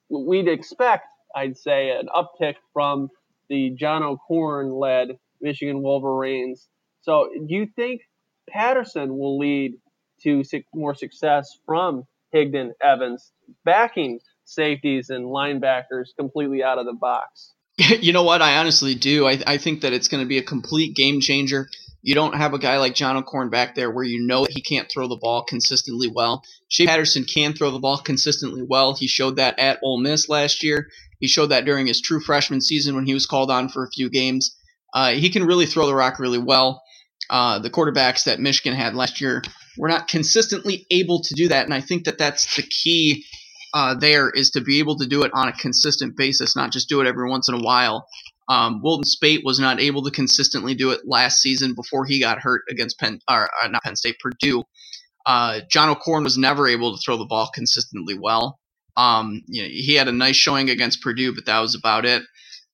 we'd 0.10 0.48
expect, 0.48 1.06
I'd 1.36 1.58
say, 1.58 1.92
an 1.92 2.08
uptick 2.08 2.56
from 2.74 3.10
the 3.50 3.72
John 3.72 4.04
O'Korn 4.04 4.72
led 4.72 5.18
Michigan 5.42 5.82
Wolverines. 5.82 6.68
So 7.02 7.30
do 7.34 7.54
you 7.54 7.68
think 7.76 8.02
Patterson 8.50 9.18
will 9.18 9.38
lead 9.38 9.74
to 10.22 10.44
more 10.74 10.96
success 10.96 11.58
from 11.66 12.04
Higdon 12.34 12.72
Evans, 12.82 13.32
backing 13.66 14.20
safeties 14.46 15.10
and 15.10 15.26
linebackers 15.26 16.10
completely 16.18 16.64
out 16.64 16.80
of 16.80 16.86
the 16.86 16.94
box? 16.94 17.54
You 18.02 18.14
know 18.14 18.24
what? 18.24 18.42
I 18.42 18.58
honestly 18.58 18.96
do. 18.96 19.26
I, 19.28 19.42
I 19.48 19.58
think 19.58 19.82
that 19.82 19.94
it's 19.94 20.08
going 20.08 20.24
to 20.24 20.28
be 20.28 20.38
a 20.38 20.44
complete 20.44 20.96
game 20.96 21.22
changer. 21.22 21.68
You 22.04 22.16
don't 22.16 22.36
have 22.36 22.54
a 22.54 22.60
guy 22.60 22.78
like 22.80 22.96
John 22.96 23.16
O'Korn 23.16 23.50
back 23.50 23.76
there 23.76 23.90
where 23.90 24.04
you 24.04 24.28
know 24.28 24.46
he 24.48 24.62
can't 24.62 24.92
throw 24.92 25.08
the 25.08 25.16
ball 25.16 25.46
consistently 25.46 26.10
well. 26.14 26.44
Shea 26.68 26.86
Patterson 26.86 27.24
can 27.24 27.54
throw 27.54 27.72
the 27.72 27.80
ball 27.80 27.98
consistently 27.98 28.62
well. 28.62 28.94
He 28.94 29.08
showed 29.08 29.38
that 29.38 29.58
at 29.58 29.80
Ole 29.82 30.02
Miss 30.02 30.28
last 30.28 30.64
year. 30.64 30.90
He 31.20 31.28
showed 31.28 31.48
that 31.48 31.64
during 31.64 31.88
his 31.88 32.02
true 32.02 32.20
freshman 32.20 32.60
season 32.60 32.96
when 32.96 33.06
he 33.06 33.14
was 33.14 33.26
called 33.26 33.50
on 33.50 33.70
for 33.70 33.86
a 33.86 33.90
few 33.90 34.10
games. 34.10 34.54
Uh, 34.94 35.14
he 35.14 35.30
can 35.30 35.46
really 35.46 35.66
throw 35.66 35.88
the 35.88 35.96
rock 35.96 36.20
really 36.20 36.38
well. 36.38 36.84
Uh, 37.30 37.60
the 37.60 37.70
quarterbacks 37.70 38.26
that 38.26 38.42
Michigan 38.42 38.78
had 38.78 38.96
last 38.96 39.22
year 39.22 39.42
were 39.78 39.88
not 39.88 40.10
consistently 40.10 40.86
able 40.92 41.22
to 41.22 41.34
do 41.36 41.48
that, 41.48 41.64
and 41.64 41.74
I 41.74 41.80
think 41.80 42.04
that 42.04 42.18
that's 42.18 42.58
the 42.58 42.64
key 42.64 43.24
uh, 43.74 43.96
there 43.96 44.30
is 44.30 44.52
to 44.52 44.62
be 44.62 44.80
able 44.80 44.98
to 44.98 45.08
do 45.08 45.24
it 45.24 45.32
on 45.34 45.48
a 45.48 45.54
consistent 45.54 46.16
basis, 46.16 46.56
not 46.56 46.72
just 46.72 46.90
do 46.90 47.02
it 47.02 47.08
every 47.08 47.30
once 47.30 47.48
in 47.50 47.56
a 47.56 47.64
while. 47.64 48.08
Um, 48.50 48.82
Wilton 48.84 49.06
Speight 49.06 49.44
was 49.44 49.60
not 49.60 49.80
able 49.80 50.04
to 50.04 50.12
consistently 50.12 50.76
do 50.76 50.92
it 50.92 51.02
last 51.06 51.40
season 51.40 51.74
before 51.74 52.06
he 52.06 52.20
got 52.20 52.40
hurt 52.40 52.64
against 52.70 53.00
Penn, 53.00 53.20
or 53.30 53.50
uh, 53.64 53.68
not 53.68 53.84
Penn 53.84 53.96
State, 53.96 54.18
Purdue. 54.20 54.64
Uh, 55.26 55.62
John 55.70 55.90
O'Korn 55.90 56.24
was 56.24 56.38
never 56.38 56.68
able 56.68 56.96
to 56.96 57.02
throw 57.02 57.18
the 57.18 57.26
ball 57.26 57.50
consistently 57.54 58.18
well. 58.20 58.60
Um, 58.98 59.42
you 59.48 59.64
know, 59.64 59.70
he 59.70 59.96
had 59.96 60.08
a 60.08 60.12
nice 60.12 60.36
showing 60.36 60.70
against 60.70 61.02
Purdue, 61.02 61.34
but 61.34 61.46
that 61.46 61.60
was 61.60 61.76
about 61.76 62.06
it. 62.06 62.24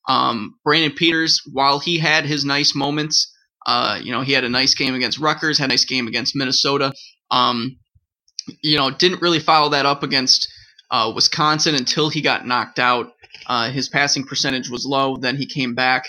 Um, 0.08 0.56
Brandon 0.64 0.92
Peters, 0.92 1.42
while 1.52 1.80
he 1.80 2.00
had 2.00 2.26
his 2.26 2.44
nice 2.44 2.76
moments, 2.76 3.32
uh, 3.66 4.00
you 4.02 4.12
know, 4.12 4.22
he 4.22 4.34
had 4.34 4.44
a 4.44 4.50
nice 4.50 4.74
game 4.74 4.96
against 4.96 5.20
Rutgers, 5.20 5.60
had 5.60 5.66
a 5.66 5.74
nice 5.74 5.86
game 5.86 6.08
against 6.08 6.36
Minnesota. 6.36 6.94
Um, 7.30 7.78
you 8.64 8.78
know, 8.78 8.90
didn't 8.90 9.22
really 9.22 9.40
follow 9.40 9.70
that 9.70 9.86
up 9.86 10.02
against 10.02 10.48
uh, 10.90 11.12
Wisconsin 11.14 11.76
until 11.76 12.10
he 12.10 12.22
got 12.22 12.48
knocked 12.48 12.80
out. 12.80 13.12
Uh, 13.50 13.72
his 13.72 13.90
passing 13.90 14.24
percentage 14.24 14.70
was 14.70 14.86
low. 14.86 15.18
Then 15.18 15.36
he 15.36 15.48
came 15.48 15.74
back, 15.74 16.08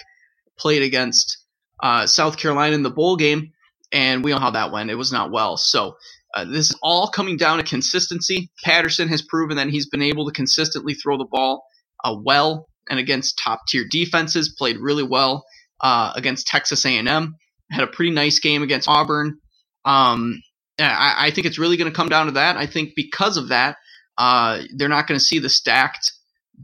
played 0.58 0.82
against 0.82 1.38
uh, 1.82 2.06
South 2.06 2.36
Carolina 2.36 2.74
in 2.74 2.82
the 2.82 2.90
bowl 2.90 3.16
game, 3.16 3.52
and 3.90 4.22
we 4.22 4.30
know 4.30 4.38
how 4.38 4.50
that 4.50 4.70
went. 4.70 4.90
It 4.90 4.96
was 4.96 5.10
not 5.10 5.32
well. 5.32 5.56
So 5.56 5.96
uh, 6.34 6.44
this 6.44 6.70
is 6.70 6.78
all 6.82 7.08
coming 7.08 7.38
down 7.38 7.56
to 7.56 7.64
consistency. 7.64 8.50
Patterson 8.62 9.08
has 9.08 9.22
proven 9.22 9.56
that 9.56 9.68
he's 9.68 9.88
been 9.88 10.02
able 10.02 10.26
to 10.26 10.32
consistently 10.32 10.92
throw 10.94 11.16
the 11.16 11.24
ball 11.24 11.64
uh, 12.04 12.14
well 12.22 12.68
and 12.90 12.98
against 12.98 13.40
top 13.42 13.60
tier 13.68 13.86
defenses. 13.90 14.54
Played 14.56 14.76
really 14.78 15.02
well 15.02 15.44
uh, 15.80 16.12
against 16.14 16.46
Texas 16.46 16.84
A&M. 16.84 17.34
Had 17.70 17.84
a 17.84 17.86
pretty 17.86 18.12
nice 18.12 18.38
game 18.38 18.62
against 18.62 18.88
Auburn. 18.88 19.38
Um, 19.86 20.42
I, 20.78 21.14
I 21.18 21.30
think 21.30 21.46
it's 21.46 21.58
really 21.58 21.78
going 21.78 21.90
to 21.90 21.96
come 21.96 22.10
down 22.10 22.26
to 22.26 22.32
that. 22.32 22.58
I 22.58 22.66
think 22.66 22.90
because 22.94 23.38
of 23.38 23.48
that, 23.48 23.76
uh, 24.18 24.62
they're 24.76 24.88
not 24.88 25.06
going 25.06 25.18
to 25.18 25.24
see 25.24 25.38
the 25.38 25.48
stacked 25.48 26.12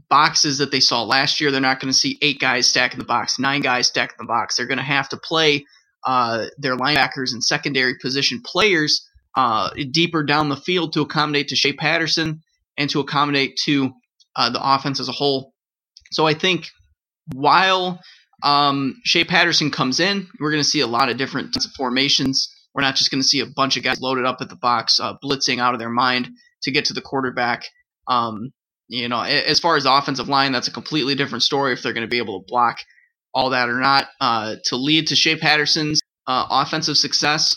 boxes 0.09 0.57
that 0.57 0.71
they 0.71 0.79
saw 0.79 1.03
last 1.03 1.39
year. 1.39 1.51
They're 1.51 1.61
not 1.61 1.79
going 1.79 1.91
to 1.91 1.97
see 1.97 2.17
eight 2.21 2.39
guys 2.39 2.67
stacking 2.67 2.99
the 2.99 3.05
box, 3.05 3.39
nine 3.39 3.61
guys 3.61 3.87
stacking 3.87 4.17
the 4.19 4.25
box. 4.25 4.55
They're 4.55 4.67
going 4.67 4.77
to 4.77 4.83
have 4.83 5.09
to 5.09 5.17
play 5.17 5.65
uh, 6.05 6.45
their 6.57 6.77
linebackers 6.77 7.33
and 7.33 7.43
secondary 7.43 7.95
position 8.01 8.41
players 8.45 9.07
uh, 9.35 9.69
deeper 9.91 10.23
down 10.23 10.49
the 10.49 10.55
field 10.55 10.93
to 10.93 11.01
accommodate 11.01 11.49
to 11.49 11.55
Shea 11.55 11.73
Patterson 11.73 12.41
and 12.77 12.89
to 12.89 12.99
accommodate 12.99 13.57
to 13.65 13.91
uh, 14.35 14.49
the 14.49 14.59
offense 14.61 14.99
as 14.99 15.09
a 15.09 15.13
whole. 15.13 15.53
So 16.11 16.25
I 16.25 16.33
think 16.33 16.67
while 17.33 17.99
um, 18.43 18.95
Shea 19.03 19.23
Patterson 19.23 19.71
comes 19.71 19.99
in, 19.99 20.27
we're 20.39 20.51
going 20.51 20.63
to 20.63 20.69
see 20.69 20.81
a 20.81 20.87
lot 20.87 21.09
of 21.09 21.17
different 21.17 21.55
formations. 21.75 22.49
We're 22.73 22.83
not 22.83 22.95
just 22.95 23.11
going 23.11 23.21
to 23.21 23.27
see 23.27 23.39
a 23.39 23.45
bunch 23.45 23.77
of 23.77 23.83
guys 23.83 23.99
loaded 23.99 24.25
up 24.25 24.37
at 24.41 24.49
the 24.49 24.55
box, 24.55 24.99
uh, 24.99 25.15
blitzing 25.23 25.59
out 25.59 25.73
of 25.73 25.79
their 25.79 25.89
mind 25.89 26.29
to 26.63 26.71
get 26.71 26.85
to 26.85 26.93
the 26.93 27.01
quarterback. 27.01 27.63
Um, 28.07 28.51
you 28.87 29.07
know, 29.07 29.21
as 29.21 29.59
far 29.59 29.75
as 29.75 29.85
offensive 29.85 30.29
line, 30.29 30.51
that's 30.51 30.67
a 30.67 30.71
completely 30.71 31.15
different 31.15 31.43
story 31.43 31.73
if 31.73 31.83
they're 31.83 31.93
going 31.93 32.07
to 32.07 32.09
be 32.09 32.19
able 32.19 32.39
to 32.39 32.45
block 32.47 32.79
all 33.33 33.51
that 33.51 33.69
or 33.69 33.79
not. 33.79 34.07
Uh, 34.19 34.55
to 34.65 34.75
lead 34.77 35.07
to 35.07 35.15
Shea 35.15 35.35
Patterson's 35.35 35.99
uh, 36.27 36.47
offensive 36.49 36.97
success, 36.97 37.55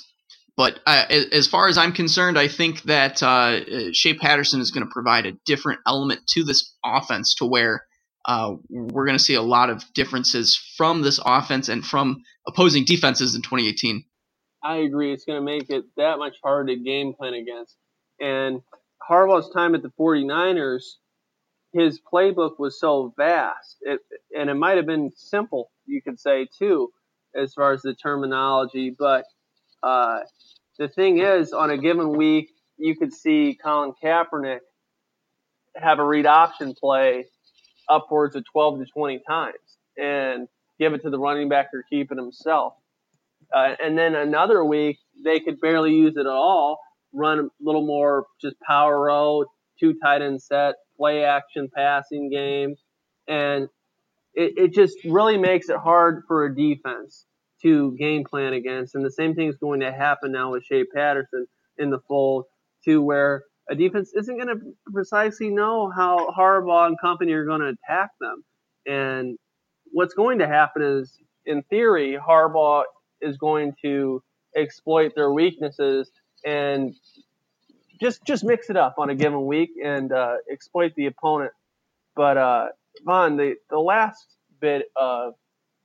but 0.56 0.80
uh, 0.86 1.06
as 1.32 1.46
far 1.46 1.68
as 1.68 1.78
I'm 1.78 1.92
concerned, 1.92 2.38
I 2.38 2.48
think 2.48 2.82
that 2.82 3.22
uh, 3.22 3.92
Shea 3.92 4.14
Patterson 4.14 4.60
is 4.60 4.70
going 4.70 4.86
to 4.86 4.92
provide 4.92 5.24
a 5.26 5.32
different 5.46 5.80
element 5.86 6.20
to 6.34 6.44
this 6.44 6.74
offense 6.84 7.34
to 7.36 7.46
where 7.46 7.86
uh, 8.26 8.56
we're 8.68 9.06
going 9.06 9.16
to 9.16 9.24
see 9.24 9.34
a 9.34 9.42
lot 9.42 9.70
of 9.70 9.82
differences 9.94 10.60
from 10.76 11.02
this 11.02 11.18
offense 11.24 11.68
and 11.68 11.84
from 11.84 12.22
opposing 12.46 12.84
defenses 12.84 13.34
in 13.34 13.42
2018. 13.42 14.04
I 14.62 14.76
agree. 14.76 15.12
It's 15.12 15.24
going 15.24 15.38
to 15.38 15.44
make 15.44 15.70
it 15.70 15.84
that 15.96 16.18
much 16.18 16.36
harder 16.42 16.74
to 16.74 16.80
game 16.80 17.14
plan 17.14 17.32
against. 17.32 17.76
And 18.20 18.60
Harbaugh's 19.08 19.50
time 19.54 19.74
at 19.74 19.82
the 19.82 19.92
49ers, 19.98 20.82
his 21.72 22.00
playbook 22.00 22.58
was 22.58 22.78
so 22.78 23.12
vast, 23.16 23.76
it, 23.82 24.00
and 24.36 24.50
it 24.50 24.54
might 24.54 24.76
have 24.76 24.86
been 24.86 25.10
simple, 25.14 25.70
you 25.86 26.02
could 26.02 26.18
say 26.18 26.46
too, 26.58 26.90
as 27.34 27.54
far 27.54 27.72
as 27.72 27.82
the 27.82 27.94
terminology. 27.94 28.94
But 28.96 29.24
uh, 29.82 30.20
the 30.78 30.88
thing 30.88 31.18
is, 31.18 31.52
on 31.52 31.70
a 31.70 31.78
given 31.78 32.16
week, 32.16 32.50
you 32.76 32.96
could 32.96 33.12
see 33.12 33.58
Colin 33.62 33.92
Kaepernick 34.02 34.60
have 35.76 35.98
a 35.98 36.04
read 36.04 36.26
option 36.26 36.74
play 36.74 37.26
upwards 37.88 38.34
of 38.36 38.44
12 38.50 38.80
to 38.80 38.86
20 38.86 39.20
times 39.26 39.54
and 39.96 40.48
give 40.78 40.92
it 40.94 41.02
to 41.02 41.10
the 41.10 41.18
running 41.18 41.48
back 41.48 41.68
or 41.72 41.84
keep 41.88 42.10
it 42.10 42.18
himself. 42.18 42.74
Uh, 43.54 43.74
and 43.82 43.96
then 43.98 44.14
another 44.14 44.64
week, 44.64 44.98
they 45.24 45.40
could 45.40 45.60
barely 45.60 45.92
use 45.92 46.16
it 46.16 46.20
at 46.20 46.26
all 46.26 46.80
run 47.12 47.38
a 47.38 47.48
little 47.60 47.84
more 47.86 48.26
just 48.40 48.56
power 48.60 49.00
row, 49.00 49.44
two 49.80 49.94
tight 50.02 50.22
end 50.22 50.42
set, 50.42 50.74
play 50.96 51.24
action 51.24 51.68
passing 51.74 52.30
game. 52.30 52.74
And 53.26 53.68
it, 54.34 54.52
it 54.56 54.72
just 54.72 54.98
really 55.04 55.38
makes 55.38 55.68
it 55.68 55.76
hard 55.76 56.22
for 56.28 56.44
a 56.44 56.54
defense 56.54 57.26
to 57.62 57.96
game 57.98 58.24
plan 58.24 58.52
against. 58.52 58.94
And 58.94 59.04
the 59.04 59.10
same 59.10 59.34
thing 59.34 59.48
is 59.48 59.56
going 59.56 59.80
to 59.80 59.92
happen 59.92 60.32
now 60.32 60.52
with 60.52 60.64
Shea 60.64 60.84
Patterson 60.84 61.46
in 61.78 61.90
the 61.90 62.00
fold, 62.08 62.44
to 62.84 63.02
where 63.02 63.42
a 63.70 63.74
defense 63.74 64.12
isn't 64.14 64.36
going 64.36 64.48
to 64.48 64.92
precisely 64.92 65.50
know 65.50 65.90
how 65.94 66.28
Harbaugh 66.36 66.86
and 66.86 67.00
company 67.00 67.32
are 67.32 67.44
going 67.44 67.60
to 67.60 67.68
attack 67.68 68.10
them. 68.20 68.42
And 68.86 69.38
what's 69.92 70.14
going 70.14 70.38
to 70.38 70.46
happen 70.46 70.82
is, 70.82 71.16
in 71.44 71.62
theory, 71.64 72.18
Harbaugh 72.18 72.84
is 73.20 73.36
going 73.36 73.74
to 73.82 74.22
exploit 74.56 75.12
their 75.14 75.32
weaknesses 75.32 76.10
and 76.44 76.94
just 78.00 78.24
just 78.24 78.44
mix 78.44 78.70
it 78.70 78.76
up 78.76 78.94
on 78.98 79.10
a 79.10 79.14
given 79.14 79.46
week 79.46 79.70
and 79.84 80.12
uh, 80.12 80.36
exploit 80.50 80.92
the 80.96 81.06
opponent. 81.06 81.52
But 82.16 82.36
uh, 82.36 82.66
Vaughn, 83.04 83.36
the 83.36 83.54
the 83.70 83.78
last 83.78 84.26
bit 84.60 84.86
of 84.96 85.34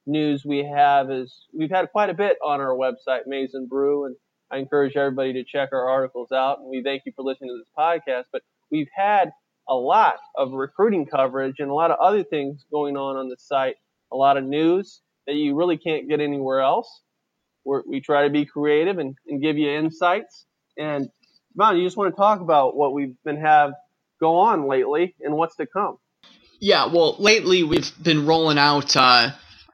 news 0.06 0.44
we 0.46 0.64
have 0.64 1.12
is 1.12 1.46
we've 1.54 1.72
had 1.72 1.92
quite 1.92 2.10
a 2.10 2.14
bit 2.14 2.38
on 2.44 2.62
our 2.62 2.76
website, 2.76 3.22
Maize 3.28 3.56
n 3.56 3.68
Brew, 3.68 4.06
and 4.06 4.16
I 4.52 4.58
encourage 4.58 4.96
everybody 4.96 5.34
to 5.34 5.44
check 5.44 5.70
our 5.72 5.90
articles 5.90 6.32
out. 6.32 6.60
And 6.60 6.70
we 6.70 6.84
thank 6.84 7.04
you 7.06 7.12
for 7.16 7.24
listening 7.24 7.50
to 7.50 7.58
this 7.58 7.72
podcast. 7.78 8.26
But 8.32 8.44
we've 8.72 8.90
had 8.96 9.32
a 9.68 9.76
lot 9.76 10.18
of 10.38 10.52
recruiting 10.52 11.06
coverage 11.06 11.56
and 11.60 11.70
a 11.70 11.74
lot 11.74 11.92
of 11.92 11.98
other 12.00 12.24
things 12.24 12.66
going 12.72 12.98
on 12.98 13.18
on 13.18 13.30
the 13.30 13.38
site. 13.40 13.76
A 14.12 14.16
lot 14.16 14.38
of 14.38 14.44
news 14.44 15.02
that 15.26 15.34
you 15.34 15.56
really 15.56 15.78
can't 15.78 16.08
get 16.08 16.20
anywhere 16.20 16.62
else. 16.62 17.02
We're, 17.64 17.82
we 17.88 18.00
try 18.00 18.24
to 18.26 18.30
be 18.30 18.46
creative 18.46 19.00
and, 19.00 19.16
and 19.28 19.42
give 19.42 19.58
you 19.58 19.72
insights. 19.72 20.46
And 20.78 21.10
Vaughn, 21.56 21.78
you 21.78 21.84
just 21.84 21.98
want 21.98 22.14
to 22.14 22.18
talk 22.18 22.42
about 22.42 22.76
what 22.76 22.94
we've 22.94 23.16
been 23.24 23.38
have 23.38 23.74
go 24.20 24.38
on 24.38 24.68
lately 24.68 25.16
and 25.22 25.36
what's 25.36 25.56
to 25.58 25.66
come. 25.66 25.98
Yeah, 26.60 26.88
well, 26.88 27.16
lately 27.20 27.64
we've 27.64 27.92
been 28.02 28.26
rolling 28.26 28.58
out 28.58 28.96
uh, 28.96 29.32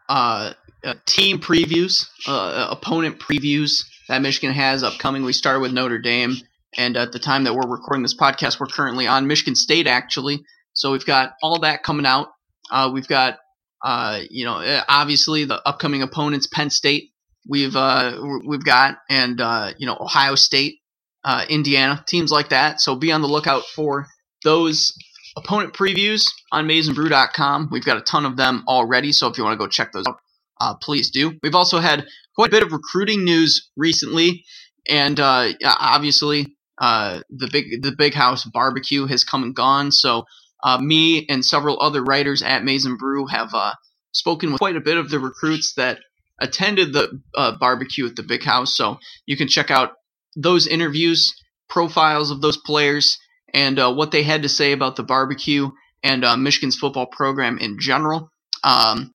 uh, 0.09 0.53
uh, 0.83 0.93
team 1.05 1.39
previews, 1.39 2.07
uh, 2.27 2.67
opponent 2.71 3.19
previews 3.19 3.83
that 4.09 4.21
Michigan 4.21 4.53
has 4.53 4.83
upcoming. 4.83 5.23
We 5.23 5.33
started 5.33 5.61
with 5.61 5.73
Notre 5.73 5.99
Dame, 5.99 6.35
and 6.77 6.97
at 6.97 7.11
the 7.11 7.19
time 7.19 7.45
that 7.45 7.53
we're 7.55 7.67
recording 7.69 8.03
this 8.03 8.17
podcast, 8.17 8.59
we're 8.59 8.67
currently 8.67 9.07
on 9.07 9.27
Michigan 9.27 9.55
State, 9.55 9.87
actually. 9.87 10.43
So 10.73 10.91
we've 10.91 11.05
got 11.05 11.33
all 11.43 11.59
that 11.59 11.83
coming 11.83 12.05
out. 12.05 12.29
Uh, 12.71 12.89
we've 12.93 13.07
got 13.07 13.37
Uh, 13.83 14.21
you 14.29 14.45
know, 14.45 14.59
eh, 14.59 14.83
obviously 14.87 15.45
the 15.45 15.59
upcoming 15.67 16.03
opponents, 16.03 16.45
Penn 16.45 16.69
State, 16.69 17.11
we've 17.47 17.75
uh, 17.75 18.21
we've 18.45 18.63
got, 18.63 18.97
and 19.09 19.41
uh, 19.41 19.73
you 19.79 19.87
know, 19.87 19.97
Ohio 19.99 20.35
State, 20.35 20.80
uh, 21.23 21.45
Indiana, 21.49 22.03
teams 22.07 22.31
like 22.31 22.49
that. 22.49 22.81
So 22.81 22.95
be 22.95 23.11
on 23.11 23.21
the 23.21 23.27
lookout 23.27 23.63
for 23.63 24.07
those 24.43 24.93
opponent 25.37 25.73
previews 25.73 26.25
on 26.51 26.67
MaizenBrew.com. 26.67 27.69
We've 27.71 27.85
got 27.85 27.97
a 27.97 28.01
ton 28.01 28.25
of 28.25 28.37
them 28.37 28.63
already, 28.67 29.11
so 29.11 29.27
if 29.27 29.37
you 29.37 29.43
want 29.43 29.59
to 29.59 29.63
go 29.63 29.69
check 29.69 29.91
those 29.91 30.05
out, 30.07 30.19
uh, 30.59 30.75
please 30.75 31.11
do. 31.11 31.33
We've 31.43 31.55
also 31.55 31.79
had 31.79 32.05
quite 32.35 32.49
a 32.49 32.51
bit 32.51 32.63
of 32.63 32.71
recruiting 32.71 33.23
news 33.23 33.69
recently, 33.75 34.43
and 34.87 35.19
uh, 35.19 35.49
obviously 35.63 36.55
uh, 36.79 37.21
the 37.29 37.49
big 37.51 37.81
the 37.81 37.91
big 37.91 38.13
house 38.13 38.43
barbecue 38.45 39.05
has 39.05 39.23
come 39.23 39.43
and 39.43 39.55
gone. 39.55 39.91
So 39.91 40.25
uh, 40.63 40.79
me 40.79 41.25
and 41.29 41.45
several 41.45 41.81
other 41.81 42.03
writers 42.03 42.41
at 42.41 42.63
Maize 42.63 42.85
n 42.85 42.97
Brew 42.97 43.27
have 43.27 43.53
uh, 43.53 43.73
spoken 44.11 44.51
with 44.51 44.59
quite 44.59 44.75
a 44.75 44.81
bit 44.81 44.97
of 44.97 45.09
the 45.09 45.19
recruits 45.19 45.73
that 45.75 45.99
attended 46.39 46.93
the 46.93 47.21
uh, 47.35 47.55
barbecue 47.57 48.07
at 48.07 48.15
the 48.15 48.23
big 48.23 48.43
house. 48.43 48.75
So 48.75 48.97
you 49.25 49.37
can 49.37 49.47
check 49.47 49.69
out 49.69 49.91
those 50.35 50.67
interviews, 50.67 51.33
profiles 51.69 52.31
of 52.31 52.41
those 52.41 52.57
players, 52.57 53.17
and 53.53 53.79
uh, 53.79 53.93
what 53.93 54.11
they 54.11 54.23
had 54.23 54.43
to 54.43 54.49
say 54.49 54.71
about 54.71 54.95
the 54.95 55.03
barbecue 55.03 55.69
and 56.03 56.23
uh, 56.23 56.37
Michigan's 56.37 56.77
football 56.77 57.05
program 57.05 57.57
in 57.57 57.77
general. 57.79 58.31
Um, 58.63 59.13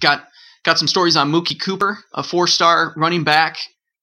got 0.00 0.24
got 0.64 0.78
some 0.78 0.88
stories 0.88 1.16
on 1.16 1.32
Mookie 1.32 1.60
Cooper, 1.60 1.98
a 2.12 2.22
four-star 2.22 2.94
running 2.96 3.24
back 3.24 3.58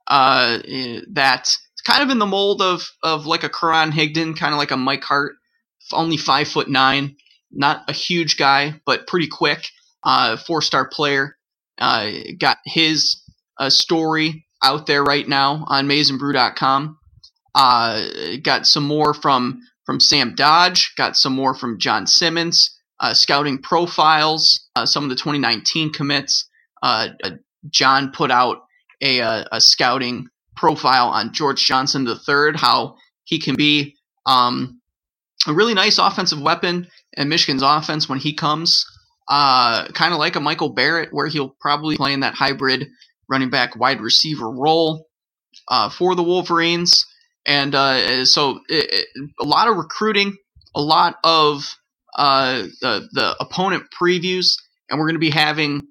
uh, 0.08 0.60
eh, 0.68 1.02
that's 1.12 1.58
kind 1.86 2.04
of 2.04 2.10
in 2.10 2.20
the 2.20 2.26
mold 2.26 2.62
of 2.62 2.82
of 3.04 3.26
like 3.26 3.44
a 3.44 3.50
Karan 3.50 3.92
Higdon, 3.92 4.38
kind 4.38 4.54
of 4.54 4.58
like 4.58 4.72
a 4.72 4.78
Mike 4.78 5.04
Hart, 5.04 5.36
only 5.94 6.18
five 6.18 6.48
foot 6.48 6.70
nine, 6.70 7.16
not 7.52 7.84
a 7.88 7.94
huge 7.94 8.38
guy, 8.38 8.80
but 8.86 9.08
pretty 9.08 9.28
quick. 9.28 9.66
Uh, 10.04 10.38
four-star 10.38 10.88
player. 10.88 11.36
Uh, 11.78 12.12
got 12.40 12.58
his 12.66 13.22
uh, 13.58 13.70
story 13.70 14.46
out 14.64 14.88
there 14.88 15.04
right 15.04 15.28
now 15.28 15.66
on 15.68 15.88
MaizenBrew.com. 15.88 16.98
Uh, 17.56 18.06
got 18.44 18.66
some 18.66 18.86
more 18.86 19.14
from 19.14 19.62
from 19.86 20.00
Sam 20.00 20.36
Dodge. 20.36 20.94
Got 20.96 21.18
some 21.18 21.34
more 21.34 21.56
from 21.56 21.80
John 21.80 22.06
Simmons. 22.06 22.78
Uh, 23.00 23.14
scouting 23.14 23.60
profiles. 23.60 24.68
Uh, 24.76 24.86
some 24.86 25.04
of 25.04 25.10
the 25.10 25.16
2019 25.16 25.92
commits. 25.92 26.48
Uh, 26.84 27.10
uh, 27.24 27.32
John 27.70 28.12
put 28.12 28.30
out 28.30 28.58
a, 29.02 29.20
a, 29.20 29.48
a, 29.54 29.62
scouting 29.62 30.28
profile 30.56 31.08
on 31.08 31.34
George 31.34 31.66
Johnson 31.66 32.08
III. 32.08 32.52
How 32.56 32.96
he 33.24 33.40
can 33.40 33.56
be 33.56 33.96
um, 34.26 34.80
a 35.48 35.54
really 35.54 35.74
nice 35.74 35.98
offensive 35.98 36.42
weapon 36.42 36.88
in 37.14 37.30
Michigan's 37.30 37.64
offense 37.64 38.08
when 38.08 38.20
he 38.20 38.34
comes. 38.34 38.86
Uh, 39.28 39.88
kind 39.90 40.14
of 40.14 40.20
like 40.20 40.36
a 40.36 40.40
Michael 40.40 40.70
Barrett, 40.70 41.14
where 41.14 41.28
he'll 41.28 41.56
probably 41.62 41.98
play 41.98 42.14
in 42.14 42.22
that 42.22 42.34
hybrid 42.34 42.88
running 43.30 43.50
back 43.50 43.80
wide 43.80 44.02
receiver 44.02 44.50
role 44.50 45.08
uh, 45.68 45.90
for 45.90 46.16
the 46.16 46.24
Wolverines. 46.24 47.06
And 47.46 47.74
uh, 47.74 48.26
so 48.26 48.60
it, 48.70 49.08
it, 49.16 49.32
a 49.40 49.46
lot 49.46 49.68
of 49.68 49.78
recruiting, 49.78 50.36
a 50.76 50.82
lot 50.82 51.16
of 51.24 51.64
uh, 52.16 52.64
the, 52.82 53.08
the 53.14 53.36
opponent 53.40 53.86
previews, 54.00 54.56
and 54.90 55.00
we're 55.00 55.06
going 55.06 55.16
to 55.16 55.20
be 55.20 55.30
having 55.30 55.82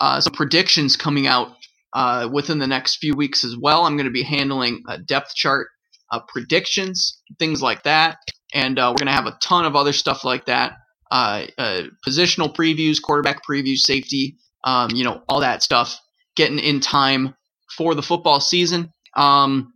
uh, 0.00 0.20
some 0.20 0.32
predictions 0.32 0.96
coming 0.96 1.26
out 1.26 1.48
uh, 1.94 2.28
within 2.30 2.58
the 2.58 2.66
next 2.66 2.96
few 2.96 3.14
weeks 3.14 3.44
as 3.44 3.56
well. 3.56 3.84
I'm 3.84 3.96
going 3.96 4.06
to 4.06 4.12
be 4.12 4.22
handling 4.22 4.82
a 4.88 4.98
depth 4.98 5.34
chart 5.34 5.68
uh, 6.10 6.20
predictions, 6.28 7.20
things 7.38 7.62
like 7.62 7.84
that. 7.84 8.18
And 8.54 8.76
we're 8.76 8.94
going 8.94 9.06
to 9.06 9.12
have 9.12 9.26
a 9.26 9.38
ton 9.42 9.66
of 9.66 9.76
other 9.76 9.92
stuff 9.92 10.24
like 10.24 10.46
that. 10.46 10.72
positional 11.12 12.54
previews, 12.54 13.00
quarterback 13.02 13.42
previews, 13.48 13.78
safety, 13.78 14.36
um, 14.64 14.90
you 14.92 15.04
know, 15.04 15.22
all 15.28 15.40
that 15.40 15.62
stuff 15.62 15.98
getting 16.38 16.58
in 16.58 16.80
time 16.80 17.34
for 17.76 17.94
the 17.94 18.02
football 18.02 18.40
season. 18.40 18.92
Um, 19.14 19.74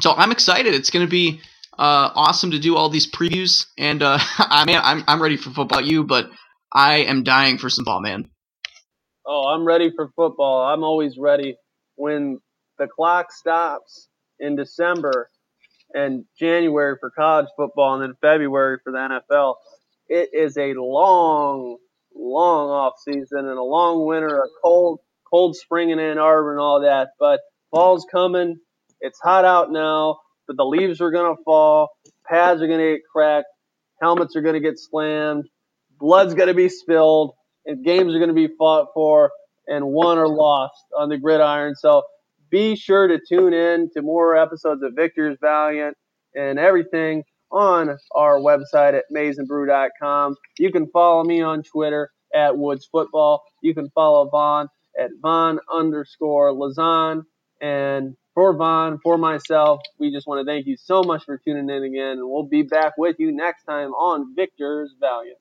so 0.00 0.12
I'm 0.12 0.32
excited. 0.32 0.72
It's 0.72 0.90
going 0.90 1.04
to 1.04 1.10
be 1.10 1.40
uh, 1.78 2.10
awesome 2.14 2.52
to 2.52 2.58
do 2.58 2.76
all 2.76 2.88
these 2.88 3.10
previews, 3.10 3.66
and 3.76 4.02
uh, 4.02 4.18
I 4.38 4.64
mean, 4.64 4.78
I'm 4.82 5.04
I'm 5.06 5.20
ready 5.20 5.36
for 5.36 5.50
football. 5.50 5.82
You, 5.82 6.04
but 6.04 6.30
I 6.72 6.98
am 6.98 7.24
dying 7.24 7.58
for 7.58 7.68
some 7.68 7.84
ball, 7.84 8.00
man. 8.00 8.30
Oh, 9.26 9.48
I'm 9.48 9.64
ready 9.64 9.90
for 9.94 10.10
football. 10.16 10.62
I'm 10.62 10.82
always 10.82 11.18
ready. 11.18 11.56
When 11.96 12.40
the 12.78 12.86
clock 12.88 13.32
stops 13.32 14.08
in 14.40 14.56
December 14.56 15.28
and 15.94 16.24
January 16.38 16.96
for 17.00 17.10
college 17.10 17.48
football, 17.56 17.94
and 17.94 18.02
then 18.02 18.16
February 18.20 18.78
for 18.82 18.92
the 18.92 18.98
NFL, 18.98 19.56
it 20.08 20.30
is 20.32 20.56
a 20.56 20.74
long, 20.74 21.76
long 22.14 22.70
off 22.70 22.94
season 23.04 23.38
and 23.38 23.58
a 23.58 23.62
long 23.62 24.06
winter, 24.06 24.38
a 24.38 24.48
cold, 24.62 25.00
cold 25.32 25.56
spring 25.56 25.90
in 25.90 25.98
Ann 25.98 26.18
Arbor 26.18 26.52
and 26.52 26.60
all 26.60 26.82
that. 26.82 27.10
But 27.18 27.40
fall's 27.70 28.06
coming. 28.10 28.56
It's 29.00 29.18
hot 29.20 29.44
out 29.44 29.72
now, 29.72 30.18
but 30.46 30.56
the 30.56 30.64
leaves 30.64 31.00
are 31.00 31.10
going 31.10 31.34
to 31.34 31.42
fall. 31.42 31.90
Pads 32.28 32.62
are 32.62 32.66
going 32.66 32.78
to 32.80 32.92
get 32.94 33.00
cracked. 33.10 33.48
Helmets 34.00 34.36
are 34.36 34.42
going 34.42 34.54
to 34.54 34.60
get 34.60 34.78
slammed. 34.78 35.44
Blood's 35.98 36.34
going 36.34 36.48
to 36.48 36.54
be 36.54 36.68
spilled. 36.68 37.32
And 37.64 37.84
games 37.84 38.14
are 38.14 38.18
going 38.18 38.28
to 38.28 38.34
be 38.34 38.48
fought 38.58 38.88
for 38.94 39.30
and 39.66 39.86
won 39.86 40.18
or 40.18 40.28
lost 40.28 40.84
on 40.96 41.08
the 41.08 41.16
gridiron. 41.16 41.74
So 41.76 42.02
be 42.50 42.76
sure 42.76 43.06
to 43.08 43.18
tune 43.26 43.54
in 43.54 43.88
to 43.94 44.02
more 44.02 44.36
episodes 44.36 44.82
of 44.82 44.92
Victor's 44.94 45.38
Valiant 45.40 45.96
and 46.34 46.58
everything 46.58 47.22
on 47.50 47.96
our 48.14 48.38
website 48.38 48.94
at 48.94 49.04
maizenbrew.com. 49.14 50.36
You 50.58 50.72
can 50.72 50.88
follow 50.88 51.22
me 51.22 51.40
on 51.40 51.62
Twitter 51.62 52.10
at 52.34 52.56
Woods 52.56 52.88
Football. 52.90 53.42
You 53.62 53.74
can 53.74 53.90
follow 53.90 54.28
Vaughn 54.28 54.68
at 54.98 55.10
Von 55.20 55.60
underscore 55.72 56.52
Lozon. 56.52 57.22
And 57.60 58.16
for 58.34 58.56
Von, 58.56 58.98
for 59.02 59.18
myself, 59.18 59.80
we 59.98 60.12
just 60.12 60.26
want 60.26 60.46
to 60.46 60.50
thank 60.50 60.66
you 60.66 60.76
so 60.76 61.02
much 61.02 61.24
for 61.24 61.38
tuning 61.38 61.68
in 61.70 61.84
again. 61.84 62.18
And 62.18 62.30
we'll 62.30 62.44
be 62.44 62.62
back 62.62 62.94
with 62.98 63.16
you 63.18 63.32
next 63.32 63.64
time 63.64 63.90
on 63.92 64.34
Victor's 64.34 64.94
Valiant. 65.00 65.38